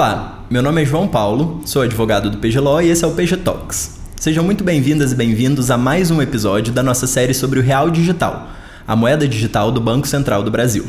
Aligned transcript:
Olá, 0.00 0.44
meu 0.48 0.62
nome 0.62 0.82
é 0.82 0.84
João 0.84 1.08
Paulo, 1.08 1.60
sou 1.64 1.82
advogado 1.82 2.30
do 2.30 2.38
PGLO 2.38 2.80
e 2.80 2.88
esse 2.90 3.04
é 3.04 3.08
o 3.08 3.10
PG 3.10 3.38
Talks. 3.38 3.98
Sejam 4.16 4.44
muito 4.44 4.62
bem-vindas 4.62 5.12
e 5.12 5.14
bem-vindos 5.14 5.70
a 5.70 5.76
mais 5.76 6.10
um 6.10 6.22
episódio 6.22 6.72
da 6.72 6.82
nossa 6.82 7.06
série 7.06 7.34
sobre 7.34 7.58
o 7.58 7.62
Real 7.62 7.90
Digital, 7.90 8.50
a 8.86 8.94
moeda 8.94 9.26
digital 9.26 9.72
do 9.72 9.80
Banco 9.80 10.06
Central 10.06 10.42
do 10.42 10.50
Brasil. 10.50 10.86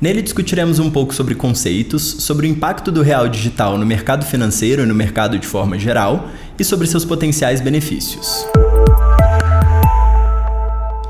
Nele 0.00 0.22
discutiremos 0.22 0.78
um 0.78 0.90
pouco 0.90 1.14
sobre 1.14 1.34
conceitos, 1.34 2.02
sobre 2.02 2.46
o 2.46 2.50
impacto 2.50 2.90
do 2.90 3.02
real 3.02 3.28
digital 3.28 3.78
no 3.78 3.86
mercado 3.86 4.24
financeiro 4.26 4.82
e 4.82 4.86
no 4.86 4.94
mercado 4.94 5.38
de 5.38 5.46
forma 5.46 5.78
geral 5.78 6.28
e 6.58 6.64
sobre 6.64 6.86
seus 6.86 7.04
potenciais 7.04 7.60
benefícios. 7.60 8.46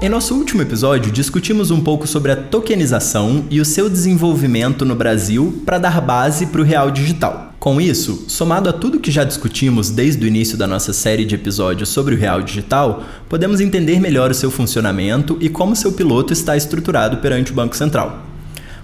Em 0.03 0.09
nosso 0.09 0.35
último 0.35 0.63
episódio, 0.63 1.13
discutimos 1.13 1.71
um 1.71 1.81
pouco 1.81 2.09
sobre 2.09 2.33
a 2.33 2.37
tokenização 2.37 3.45
e 3.49 3.61
o 3.61 3.65
seu 3.65 3.89
desenvolvimento 3.89 4.85
no 4.85 4.97
Brasil 4.97 5.63
para 5.65 5.79
dar 5.79 6.01
base 6.01 6.47
para 6.47 6.61
o 6.61 6.65
real 6.65 6.91
digital. 6.91 7.55
Com 7.63 7.81
isso, 7.81 8.25
somado 8.27 8.69
a 8.69 8.73
tudo 8.73 8.99
que 8.99 9.13
já 9.13 9.23
discutimos 9.23 9.91
desde 9.91 10.25
o 10.25 10.27
início 10.27 10.59
da 10.59 10.67
nossa 10.67 10.93
série 10.93 11.25
de 11.25 11.37
episódios 11.37 11.91
sobre 11.91 12.17
o 12.17 12.19
real 12.19 12.43
digital, 12.43 13.05
podemos 13.29 13.61
entender 13.61 14.01
melhor 14.01 14.33
o 14.33 14.35
seu 14.35 14.51
funcionamento 14.51 15.39
e 15.41 15.49
como 15.49 15.77
seu 15.77 15.93
piloto 15.93 16.33
está 16.33 16.57
estruturado 16.57 17.19
perante 17.19 17.53
o 17.53 17.55
Banco 17.55 17.77
Central. 17.77 18.27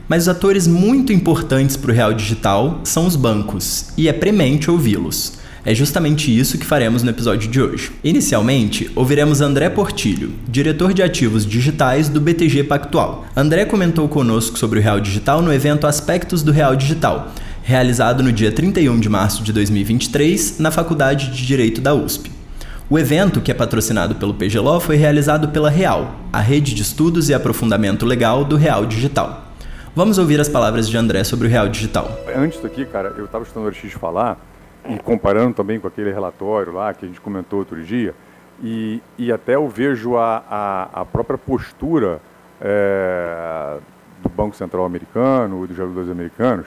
Mas 0.07 0.23
os 0.23 0.29
atores 0.29 0.69
muito 0.69 1.13
importantes 1.13 1.77
para 1.77 1.91
o 1.91 1.95
real 1.95 2.15
digital 2.15 2.81
são 2.85 3.05
os 3.05 3.17
bancos, 3.17 3.87
e 3.97 4.07
é 4.07 4.13
premente 4.13 4.71
ouvi-los. 4.71 5.38
É 5.65 5.75
justamente 5.75 6.37
isso 6.37 6.57
que 6.57 6.65
faremos 6.65 7.03
no 7.03 7.11
episódio 7.11 7.51
de 7.51 7.61
hoje. 7.61 7.91
Inicialmente, 8.05 8.91
ouviremos 8.95 9.41
André 9.41 9.69
Portilho, 9.69 10.33
diretor 10.49 10.95
de 10.95 11.03
ativos 11.03 11.45
digitais 11.45 12.09
do 12.09 12.21
BTG 12.21 12.65
Pactual. 12.65 13.27
André 13.37 13.65
comentou 13.65 14.09
conosco 14.09 14.59
sobre 14.59 14.79
o 14.79 14.83
Real 14.83 15.01
Digital 15.01 15.43
no 15.43 15.53
evento 15.53 15.87
Aspectos 15.87 16.43
do 16.43 16.53
Real 16.53 16.77
Digital, 16.77 17.33
realizado 17.63 18.23
no 18.23 18.33
dia 18.33 18.53
31 18.53 19.01
de 19.01 19.09
março 19.09 19.43
de 19.43 19.53
2023 19.53 20.61
na 20.61 20.71
Faculdade 20.71 21.33
de 21.33 21.45
Direito 21.45 21.81
da 21.81 21.93
USP. 21.93 22.31
O 22.89 22.99
evento, 22.99 23.41
que 23.41 23.51
é 23.51 23.55
patrocinado 23.55 24.15
pelo 24.15 24.33
PGLO, 24.33 24.81
foi 24.81 24.97
realizado 24.97 25.49
pela 25.49 25.69
Real, 25.69 26.15
a 26.33 26.41
rede 26.41 26.73
de 26.73 26.83
estudos 26.83 27.29
e 27.29 27.35
aprofundamento 27.35 28.07
legal 28.07 28.45
do 28.45 28.57
Real 28.57 28.87
Digital. 28.87 29.53
Vamos 29.95 30.17
ouvir 30.17 30.41
as 30.41 30.49
palavras 30.49 30.89
de 30.89 30.97
André 30.97 31.25
sobre 31.25 31.49
o 31.49 31.51
Real 31.51 31.69
Digital. 31.69 32.17
Antes 32.35 32.63
daqui, 32.63 32.87
cara, 32.87 33.13
eu 33.19 33.25
estava 33.25 33.45
estudando 33.45 33.69
o 33.69 33.75
X 33.75 33.93
falar 33.93 34.39
e 34.89 34.99
comparando 34.99 35.55
também 35.55 35.79
com 35.79 35.87
aquele 35.87 36.11
relatório 36.11 36.73
lá 36.73 36.95
que 36.95 37.05
a 37.05 37.09
gente 37.09 37.21
comentou 37.21 37.59
outro 37.59 37.83
dia, 37.83 38.15
e, 38.63 39.01
e 39.17 39.31
até 39.31 39.55
eu 39.55 39.69
vejo 39.69 40.17
a, 40.17 40.43
a, 40.49 41.01
a 41.01 41.05
própria 41.05 41.39
postura 41.39 42.21
é, 42.61 43.79
do 44.23 44.29
Banco 44.29 44.57
Central 44.57 44.85
americano, 44.85 45.67
dos 45.67 45.77
reguladores 45.77 46.11
americanos, 46.11 46.67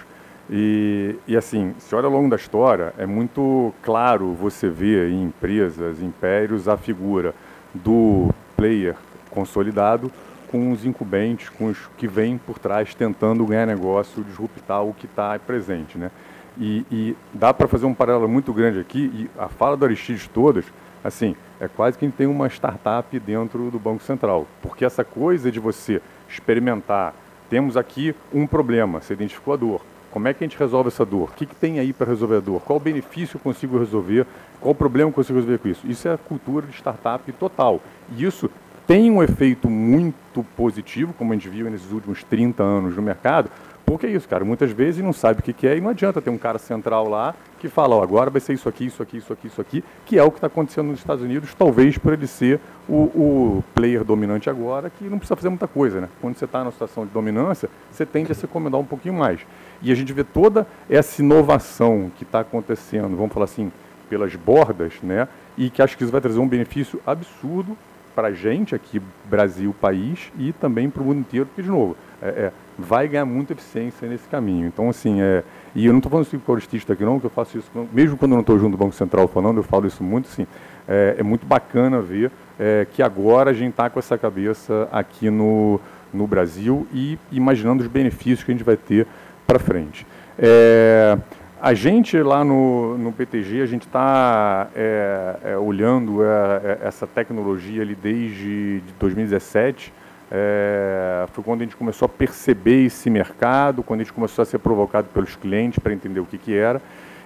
e, 0.49 1.15
e 1.27 1.35
assim, 1.35 1.73
se 1.79 1.95
olha 1.95 2.05
ao 2.05 2.11
longo 2.11 2.29
da 2.29 2.35
história, 2.35 2.93
é 2.97 3.05
muito 3.05 3.73
claro 3.81 4.33
você 4.33 4.69
ver 4.69 5.09
em 5.09 5.23
empresas, 5.23 6.01
impérios, 6.01 6.67
a 6.67 6.77
figura 6.77 7.33
do 7.73 8.29
player 8.55 8.95
consolidado 9.29 10.11
com 10.51 10.71
os 10.71 10.85
incumbentes, 10.85 11.47
com 11.47 11.67
os 11.67 11.77
que 11.97 12.05
vêm 12.05 12.37
por 12.37 12.59
trás 12.59 12.93
tentando 12.93 13.45
ganhar 13.45 13.65
negócio, 13.65 14.23
disruptar 14.23 14.83
o 14.83 14.93
que 14.93 15.05
está 15.05 15.39
presente, 15.39 15.97
né? 15.97 16.11
E, 16.59 16.85
e 16.91 17.15
dá 17.33 17.53
para 17.53 17.67
fazer 17.67 17.85
um 17.85 17.93
paralelo 17.93 18.27
muito 18.27 18.53
grande 18.53 18.79
aqui, 18.79 19.11
e 19.13 19.29
a 19.39 19.47
fala 19.47 19.77
do 19.77 19.85
Aristides 19.85 20.27
todas, 20.27 20.65
assim, 21.03 21.35
é 21.59 21.67
quase 21.67 21.97
que 21.97 22.05
a 22.05 22.07
gente 22.07 22.17
tem 22.17 22.27
uma 22.27 22.47
startup 22.47 23.17
dentro 23.19 23.71
do 23.71 23.79
Banco 23.79 24.03
Central. 24.03 24.47
Porque 24.61 24.83
essa 24.83 25.03
coisa 25.03 25.51
de 25.51 25.59
você 25.59 26.01
experimentar, 26.27 27.13
temos 27.49 27.77
aqui 27.77 28.15
um 28.33 28.45
problema, 28.45 29.01
você 29.01 29.13
identificou 29.13 29.53
a 29.53 29.57
dor. 29.57 29.81
Como 30.11 30.27
é 30.27 30.33
que 30.33 30.43
a 30.43 30.47
gente 30.47 30.59
resolve 30.59 30.89
essa 30.89 31.05
dor? 31.05 31.29
O 31.29 31.33
que, 31.33 31.45
que 31.45 31.55
tem 31.55 31.79
aí 31.79 31.93
para 31.93 32.07
resolver 32.07 32.35
a 32.35 32.39
dor? 32.41 32.61
Qual 32.61 32.77
o 32.77 32.81
benefício 32.81 33.37
eu 33.37 33.41
consigo 33.41 33.79
resolver? 33.79 34.27
Qual 34.59 34.73
o 34.73 34.75
problema 34.75 35.09
eu 35.09 35.13
consigo 35.13 35.39
resolver 35.39 35.57
com 35.57 35.69
isso? 35.69 35.87
Isso 35.87 36.05
é 36.07 36.13
a 36.13 36.17
cultura 36.17 36.67
de 36.67 36.73
startup 36.73 37.31
total. 37.33 37.79
E 38.13 38.25
isso 38.25 38.49
tem 38.85 39.09
um 39.09 39.23
efeito 39.23 39.69
muito 39.69 40.43
positivo, 40.57 41.13
como 41.13 41.31
a 41.31 41.35
gente 41.35 41.47
viu 41.47 41.69
nesses 41.69 41.93
últimos 41.93 42.23
30 42.25 42.61
anos 42.61 42.95
no 42.95 43.01
mercado, 43.01 43.49
porque 43.91 44.07
é 44.07 44.09
isso, 44.09 44.27
cara. 44.27 44.45
Muitas 44.45 44.71
vezes 44.71 45.03
não 45.03 45.11
sabe 45.11 45.41
o 45.41 45.43
que, 45.43 45.51
que 45.51 45.67
é 45.67 45.75
e 45.75 45.81
não 45.81 45.89
adianta 45.89 46.21
ter 46.21 46.29
um 46.29 46.37
cara 46.37 46.57
central 46.57 47.09
lá 47.09 47.35
que 47.59 47.67
fala, 47.67 47.95
ó, 47.95 48.01
agora 48.01 48.29
vai 48.29 48.39
ser 48.39 48.53
isso 48.53 48.69
aqui, 48.69 48.85
isso 48.85 49.03
aqui, 49.03 49.17
isso 49.17 49.33
aqui, 49.33 49.47
isso 49.47 49.59
aqui, 49.59 49.83
que 50.05 50.17
é 50.17 50.23
o 50.23 50.31
que 50.31 50.37
está 50.37 50.47
acontecendo 50.47 50.87
nos 50.87 50.99
Estados 50.99 51.21
Unidos, 51.21 51.53
talvez 51.53 51.97
por 51.97 52.13
ele 52.13 52.25
ser 52.25 52.59
o, 52.87 52.95
o, 52.95 53.63
player 53.75 54.05
dominante 54.05 54.49
agora, 54.49 54.89
que 54.89 55.03
não 55.03 55.17
precisa 55.17 55.35
fazer 55.35 55.49
muita 55.49 55.67
coisa, 55.67 55.99
né? 55.99 56.09
Quando 56.21 56.37
você 56.37 56.45
está 56.45 56.59
numa 56.59 56.71
situação 56.71 57.05
de 57.05 57.11
dominância, 57.11 57.69
você 57.91 58.05
tende 58.05 58.31
a 58.31 58.35
se 58.35 58.45
acomodar 58.45 58.79
um 58.79 58.85
pouquinho 58.85 59.13
mais. 59.13 59.41
E 59.81 59.91
a 59.91 59.95
gente 59.95 60.13
vê 60.13 60.23
toda 60.23 60.65
essa 60.89 61.21
inovação 61.21 62.09
que 62.17 62.23
está 62.23 62.39
acontecendo, 62.39 63.17
vamos 63.17 63.33
falar 63.33 63.45
assim, 63.45 63.73
pelas 64.09 64.33
bordas, 64.37 64.93
né? 65.03 65.27
E 65.57 65.69
que 65.69 65.81
acho 65.81 65.97
que 65.97 66.03
isso 66.03 66.11
vai 66.13 66.21
trazer 66.21 66.39
um 66.39 66.47
benefício 66.47 67.01
absurdo 67.05 67.77
para 68.15 68.29
a 68.29 68.31
gente 68.31 68.75
aqui, 68.75 69.01
Brasil, 69.25 69.75
país, 69.79 70.31
e 70.37 70.53
também 70.53 70.89
para 70.89 71.01
o 71.01 71.05
mundo 71.05 71.19
inteiro, 71.19 71.45
porque, 71.45 71.61
de 71.61 71.69
novo, 71.69 71.95
é, 72.21 72.27
é, 72.27 72.51
vai 72.77 73.07
ganhar 73.07 73.25
muita 73.25 73.53
eficiência 73.53 74.07
nesse 74.07 74.27
caminho. 74.27 74.67
Então, 74.67 74.89
assim, 74.89 75.21
é, 75.21 75.43
e 75.73 75.85
eu 75.85 75.91
não 75.91 75.99
estou 75.99 76.09
falando 76.09 76.25
isso 76.25 76.39
com 76.39 76.53
o 76.53 76.93
aqui 76.93 77.03
não, 77.03 77.19
que 77.19 77.25
eu 77.25 77.29
faço 77.29 77.57
isso, 77.57 77.71
mesmo 77.91 78.17
quando 78.17 78.31
eu 78.31 78.35
não 78.35 78.41
estou 78.41 78.59
junto 78.59 78.71
do 78.71 78.77
Banco 78.77 78.93
Central 78.93 79.27
falando, 79.27 79.57
eu 79.57 79.63
falo 79.63 79.87
isso 79.87 80.03
muito, 80.03 80.27
assim, 80.27 80.45
é, 80.87 81.15
é 81.19 81.23
muito 81.23 81.45
bacana 81.45 82.01
ver 82.01 82.31
é, 82.59 82.85
que 82.91 83.01
agora 83.01 83.51
a 83.51 83.53
gente 83.53 83.71
está 83.71 83.89
com 83.89 83.99
essa 83.99 84.17
cabeça 84.17 84.87
aqui 84.91 85.29
no, 85.29 85.79
no 86.13 86.27
Brasil 86.27 86.87
e 86.93 87.17
imaginando 87.31 87.81
os 87.81 87.87
benefícios 87.87 88.43
que 88.43 88.51
a 88.51 88.53
gente 88.53 88.63
vai 88.63 88.77
ter 88.77 89.07
para 89.47 89.57
frente. 89.59 90.05
É, 90.37 91.17
a 91.61 91.75
gente 91.75 92.17
lá 92.17 92.43
no, 92.43 92.97
no 92.97 93.11
PTG, 93.11 93.61
a 93.61 93.67
gente 93.67 93.85
está 93.85 94.67
é, 94.75 95.35
é, 95.43 95.57
olhando 95.57 96.23
é, 96.23 96.79
essa 96.81 97.05
tecnologia 97.05 97.83
ali 97.83 97.93
desde 97.93 98.81
2017, 98.99 99.93
é, 100.31 101.27
foi 101.31 101.43
quando 101.43 101.61
a 101.61 101.63
gente 101.65 101.75
começou 101.75 102.07
a 102.07 102.09
perceber 102.09 102.85
esse 102.85 103.11
mercado, 103.11 103.83
quando 103.83 103.99
a 103.99 104.03
gente 104.03 104.13
começou 104.13 104.41
a 104.41 104.45
ser 104.45 104.57
provocado 104.57 105.09
pelos 105.13 105.35
clientes 105.35 105.77
para 105.77 105.93
entender 105.93 106.19
o 106.19 106.25
que, 106.25 106.39
que 106.39 106.55
era. 106.55 106.81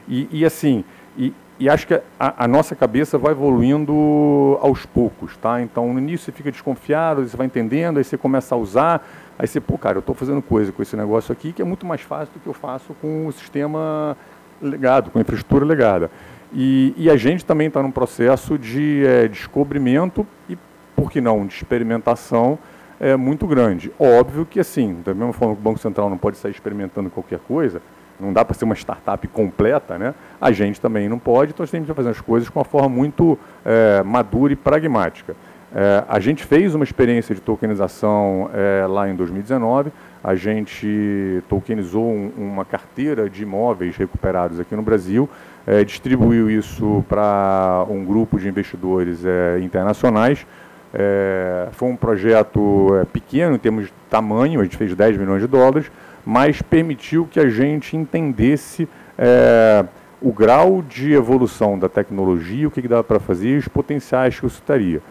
E, 0.06 0.28
e 0.30 0.44
assim, 0.44 0.84
e, 1.18 1.34
e, 1.60 1.70
acho 1.70 1.88
que 1.88 1.94
a, 2.20 2.44
a, 2.44 2.48
nossa 2.48 2.76
cabeça 2.76 3.18
vai 3.18 3.32
evoluindo 3.32 4.58
aos 4.62 4.86
poucos, 4.86 5.38
tá? 5.38 5.62
Então, 5.62 5.94
no 5.94 6.00
início 6.00 6.26
você 6.26 6.32
fica 6.32 6.52
desconfiado, 6.52 7.26
você 7.26 7.38
vai 7.38 7.48
entendendo, 7.48 7.98
aí 7.98 8.04
você 8.04 8.18
começa 8.18 8.56
a 8.56 8.58
usar, 8.58 9.08
aí 9.40 9.48
você, 9.48 9.62
pô, 9.62 9.78
cara, 9.78 9.98
eu 9.98 10.00
estou 10.02 10.14
fazendo 10.14 10.42
coisa 10.42 10.72
com 10.72 10.82
esse 10.82 10.98
negócio 10.98 11.32
aqui 11.32 11.54
que 11.54 11.62
é 11.62 11.66
muito 11.66 11.86
mais 11.86 12.02
fácil 12.02 12.34
do 12.34 12.40
que 12.42 12.48
eu 12.48 12.54
faço 12.54 12.94
com 13.02 13.28
o 13.28 13.32
sistema 13.32 14.18
legado, 14.62 15.12
com 15.12 15.18
a 15.18 15.22
infraestrutura 15.22 15.66
legada. 15.66 16.12
E, 16.54 16.94
e 16.98 17.10
a 17.10 17.16
gente 17.16 17.46
também 17.46 17.68
está 17.68 17.82
num 17.82 17.92
processo 17.92 18.58
de 18.58 19.06
é, 19.06 19.28
descobrimento 19.28 20.28
e, 20.50 20.58
por 20.96 21.12
que 21.12 21.22
não, 21.22 21.46
de 21.46 21.54
experimentação, 21.54 22.60
é 23.00 23.16
muito 23.16 23.48
grande. 23.48 23.92
Óbvio 24.00 24.46
que, 24.46 24.60
assim, 24.60 25.02
da 25.06 25.14
mesma 25.14 25.34
forma 25.34 25.54
que 25.56 25.62
o 25.62 25.64
Banco 25.64 25.80
Central 25.80 26.10
não 26.10 26.18
pode 26.18 26.38
sair 26.38 26.52
experimentando 26.52 27.10
qualquer 27.10 27.40
coisa, 27.40 27.82
não 28.20 28.32
dá 28.32 28.44
para 28.46 28.54
ser 28.54 28.66
uma 28.66 28.76
startup 28.76 29.28
completa, 29.28 29.98
né? 29.98 30.14
a 30.40 30.52
gente 30.52 30.80
também 30.80 31.10
não 31.10 31.20
pode, 31.20 31.52
então 31.52 31.64
a 31.64 31.68
gente 31.68 31.86
vai 31.86 31.96
fazer 31.96 32.10
as 32.10 32.22
coisas 32.22 32.50
com 32.50 32.60
uma 32.60 32.66
forma 32.66 32.90
muito 32.90 33.38
é, 33.66 34.04
madura 34.04 34.54
e 34.54 34.56
pragmática. 34.56 35.36
É, 35.74 36.06
a 36.08 36.20
gente 36.22 36.44
fez 36.46 36.74
uma 36.74 36.86
experiência 36.86 37.36
de 37.36 37.42
tokenização 37.42 38.50
é, 38.54 38.86
lá 38.88 39.10
em 39.10 39.16
2019, 39.16 39.92
a 40.24 40.34
gente 40.34 41.44
tokenizou 41.50 42.06
um, 42.06 42.32
uma 42.38 42.64
carteira 42.64 43.30
de 43.30 43.44
imóveis 43.44 43.98
recuperados 43.98 44.58
aqui 44.58 44.74
no 44.74 44.82
Brasil, 44.82 45.30
é, 45.68 45.84
distribuiu 45.84 46.50
isso 46.50 47.04
para 47.10 47.86
um 47.90 48.06
grupo 48.06 48.40
de 48.40 48.48
investidores 48.48 49.26
é, 49.26 49.60
internacionais, 49.60 50.48
é, 50.94 51.68
foi 51.74 51.90
um 51.90 51.96
projeto 51.98 53.06
pequeno 53.12 53.56
em 53.56 53.60
termos 53.60 53.88
de 53.88 53.94
tamanho, 54.10 54.62
a 54.62 54.64
gente 54.64 54.78
fez 54.78 54.96
10 54.96 55.18
milhões 55.18 55.42
de 55.42 55.48
dólares, 55.48 55.92
mas 56.26 56.62
permitiu 56.62 57.28
que 57.30 57.40
a 57.40 57.50
gente 57.50 57.96
entendesse 57.96 58.88
é, 59.18 59.86
o 60.22 60.32
grau 60.32 60.82
de 60.82 61.14
evolução 61.14 61.78
da 61.78 61.88
tecnologia, 61.88 62.68
o 62.68 62.72
que, 62.72 62.82
que 62.82 62.88
dava 62.88 63.04
para 63.04 63.20
fazer 63.20 63.50
e 63.50 63.58
os 63.58 63.68
potenciais 63.68 64.40
que 64.40 64.46
isso 64.46 64.62
teria. 64.64 65.02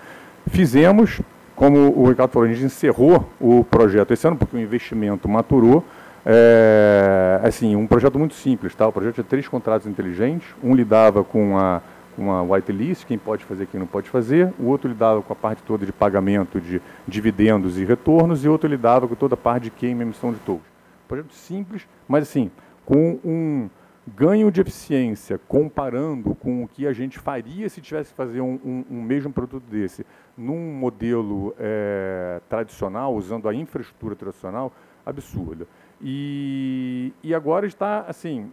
Fizemos, 0.48 1.20
como 1.54 1.78
o 1.96 2.08
Ricardo 2.08 2.32
falou, 2.32 2.48
a 2.48 2.52
gente 2.52 2.64
encerrou 2.64 3.28
o 3.40 3.64
projeto 3.64 4.12
esse 4.12 4.26
ano, 4.26 4.36
porque 4.36 4.56
o 4.56 4.60
investimento 4.60 5.28
maturou. 5.28 5.84
É, 6.26 7.38
assim, 7.42 7.76
um 7.76 7.86
projeto 7.86 8.18
muito 8.18 8.34
simples, 8.34 8.74
tá? 8.74 8.88
O 8.88 8.92
projeto 8.92 9.14
tinha 9.14 9.24
três 9.24 9.46
contratos 9.46 9.86
inteligentes, 9.86 10.48
um 10.62 10.74
lidava 10.74 11.22
com 11.22 11.58
a 11.58 11.80
uma 12.16 12.42
whitelist, 12.42 13.04
quem 13.06 13.18
pode 13.18 13.44
fazer, 13.44 13.66
quem 13.66 13.78
não 13.78 13.86
pode 13.86 14.08
fazer. 14.08 14.52
O 14.58 14.66
outro 14.66 14.88
lidava 14.88 15.20
com 15.20 15.32
a 15.32 15.36
parte 15.36 15.62
toda 15.62 15.84
de 15.84 15.92
pagamento 15.92 16.60
de 16.60 16.80
dividendos 17.06 17.78
e 17.78 17.84
retornos, 17.84 18.44
e 18.44 18.48
o 18.48 18.52
outro 18.52 18.68
lidava 18.68 19.08
com 19.08 19.14
toda 19.14 19.34
a 19.34 19.36
parte 19.36 19.64
de 19.64 19.70
queima 19.70 20.02
e 20.02 20.06
emissão 20.06 20.32
de 20.32 20.38
tokens. 20.38 20.73
Projeto 21.06 21.32
simples, 21.32 21.86
mas 22.08 22.24
assim, 22.24 22.50
com 22.84 23.18
um, 23.24 23.68
ganho 24.06 24.50
de 24.50 24.60
eficiência 24.60 25.40
comparando 25.48 26.34
com 26.34 26.62
o 26.62 26.68
que 26.68 26.86
a 26.86 26.92
gente 26.92 27.18
faria 27.18 27.68
se 27.68 27.80
tivesse 27.80 28.10
que 28.10 28.16
fazer 28.16 28.40
um, 28.40 28.60
um, 28.64 28.84
um 28.90 29.02
mesmo 29.02 29.32
produto 29.32 29.64
desse 29.64 30.04
num 30.36 30.74
modelo 30.74 31.54
é, 31.58 32.40
tradicional, 32.48 33.14
usando 33.14 33.48
a 33.48 33.54
infraestrutura 33.54 34.14
tradicional, 34.14 34.72
absurda. 35.06 35.66
E, 36.00 37.12
e 37.22 37.34
agora 37.34 37.66
está, 37.66 38.00
assim, 38.00 38.52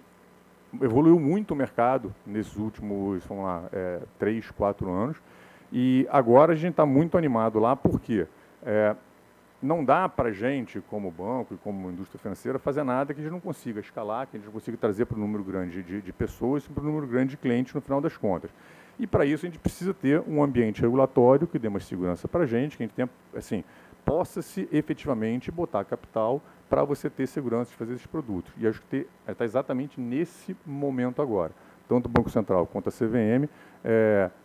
evoluiu 0.80 1.20
muito 1.20 1.52
o 1.52 1.56
mercado 1.56 2.14
nesses 2.26 2.56
últimos, 2.56 3.26
vamos 3.26 3.44
lá, 3.44 3.64
é, 3.74 4.00
três, 4.20 4.50
quatro 4.52 4.90
anos, 4.90 5.18
e 5.72 6.08
agora 6.10 6.54
a 6.54 6.56
gente 6.56 6.72
está 6.72 6.86
muito 6.86 7.18
animado 7.18 7.60
lá, 7.60 7.76
porque 7.76 8.28
é, 8.64 8.96
não 9.62 9.86
dá 9.86 10.10
para 10.10 10.30
a 10.30 10.32
gente, 10.32 10.82
como 10.90 11.12
banco 11.12 11.54
e 11.54 11.58
como 11.58 11.92
indústria 11.92 12.20
financeira, 12.20 12.58
fazer 12.58 12.84
nada 12.84 13.14
que 13.14 13.20
a 13.20 13.24
gente 13.24 13.32
não 13.32 13.40
consiga 13.40 13.80
escalar, 13.80 14.28
que 14.28 14.36
a 14.36 14.40
gente 14.40 14.48
não 14.48 14.54
consiga 14.54 14.76
trazer 14.78 15.06
para 15.06 15.18
um 15.18 15.22
número 15.22 15.44
grande 15.44 15.84
de, 15.84 16.02
de 16.02 16.14
pessoas 16.14 16.66
e 16.66 16.70
para 16.70 16.84
um 16.84 16.88
número 16.88 17.08
grande 17.08 17.32
de 17.32 17.38
clientes 17.38 17.74
no 17.74 17.82
final 17.82 18.02
das 18.02 18.18
contas. 18.18 18.50
E 18.98 19.06
para 19.06 19.26
isso 19.26 19.46
a 19.46 19.50
gente 19.50 19.60
precisa 19.60 19.94
ter 19.94 20.22
um 20.28 20.44
ambiente 20.44 20.82
regulatório 20.82 21.48
que 21.48 21.60
dê 21.60 21.70
mais 21.70 21.86
segurança 21.86 22.28
para 22.28 22.44
a 22.44 22.48
gente, 22.48 22.78
que 22.78 22.84
a 22.84 22.86
gente 22.86 22.96
tenha, 22.96 23.10
assim, 23.36 23.64
possa-se 24.04 24.68
efetivamente 24.72 25.52
botar 25.52 25.84
capital 25.86 26.42
para 26.70 26.84
você 26.84 27.10
ter 27.10 27.28
segurança 27.28 27.72
de 27.72 27.78
fazer 27.78 27.94
esses 27.94 28.08
produtos. 28.08 28.52
E 28.58 28.68
acho 28.68 28.82
que 28.90 29.08
está 29.28 29.44
exatamente 29.46 30.00
nesse 30.00 30.56
momento 30.66 31.22
agora. 31.22 31.52
Tanto 31.88 32.06
o 32.06 32.10
Banco 32.10 32.30
Central 32.30 32.66
quanto 32.66 32.90
a 32.90 32.92
CVM 32.92 33.50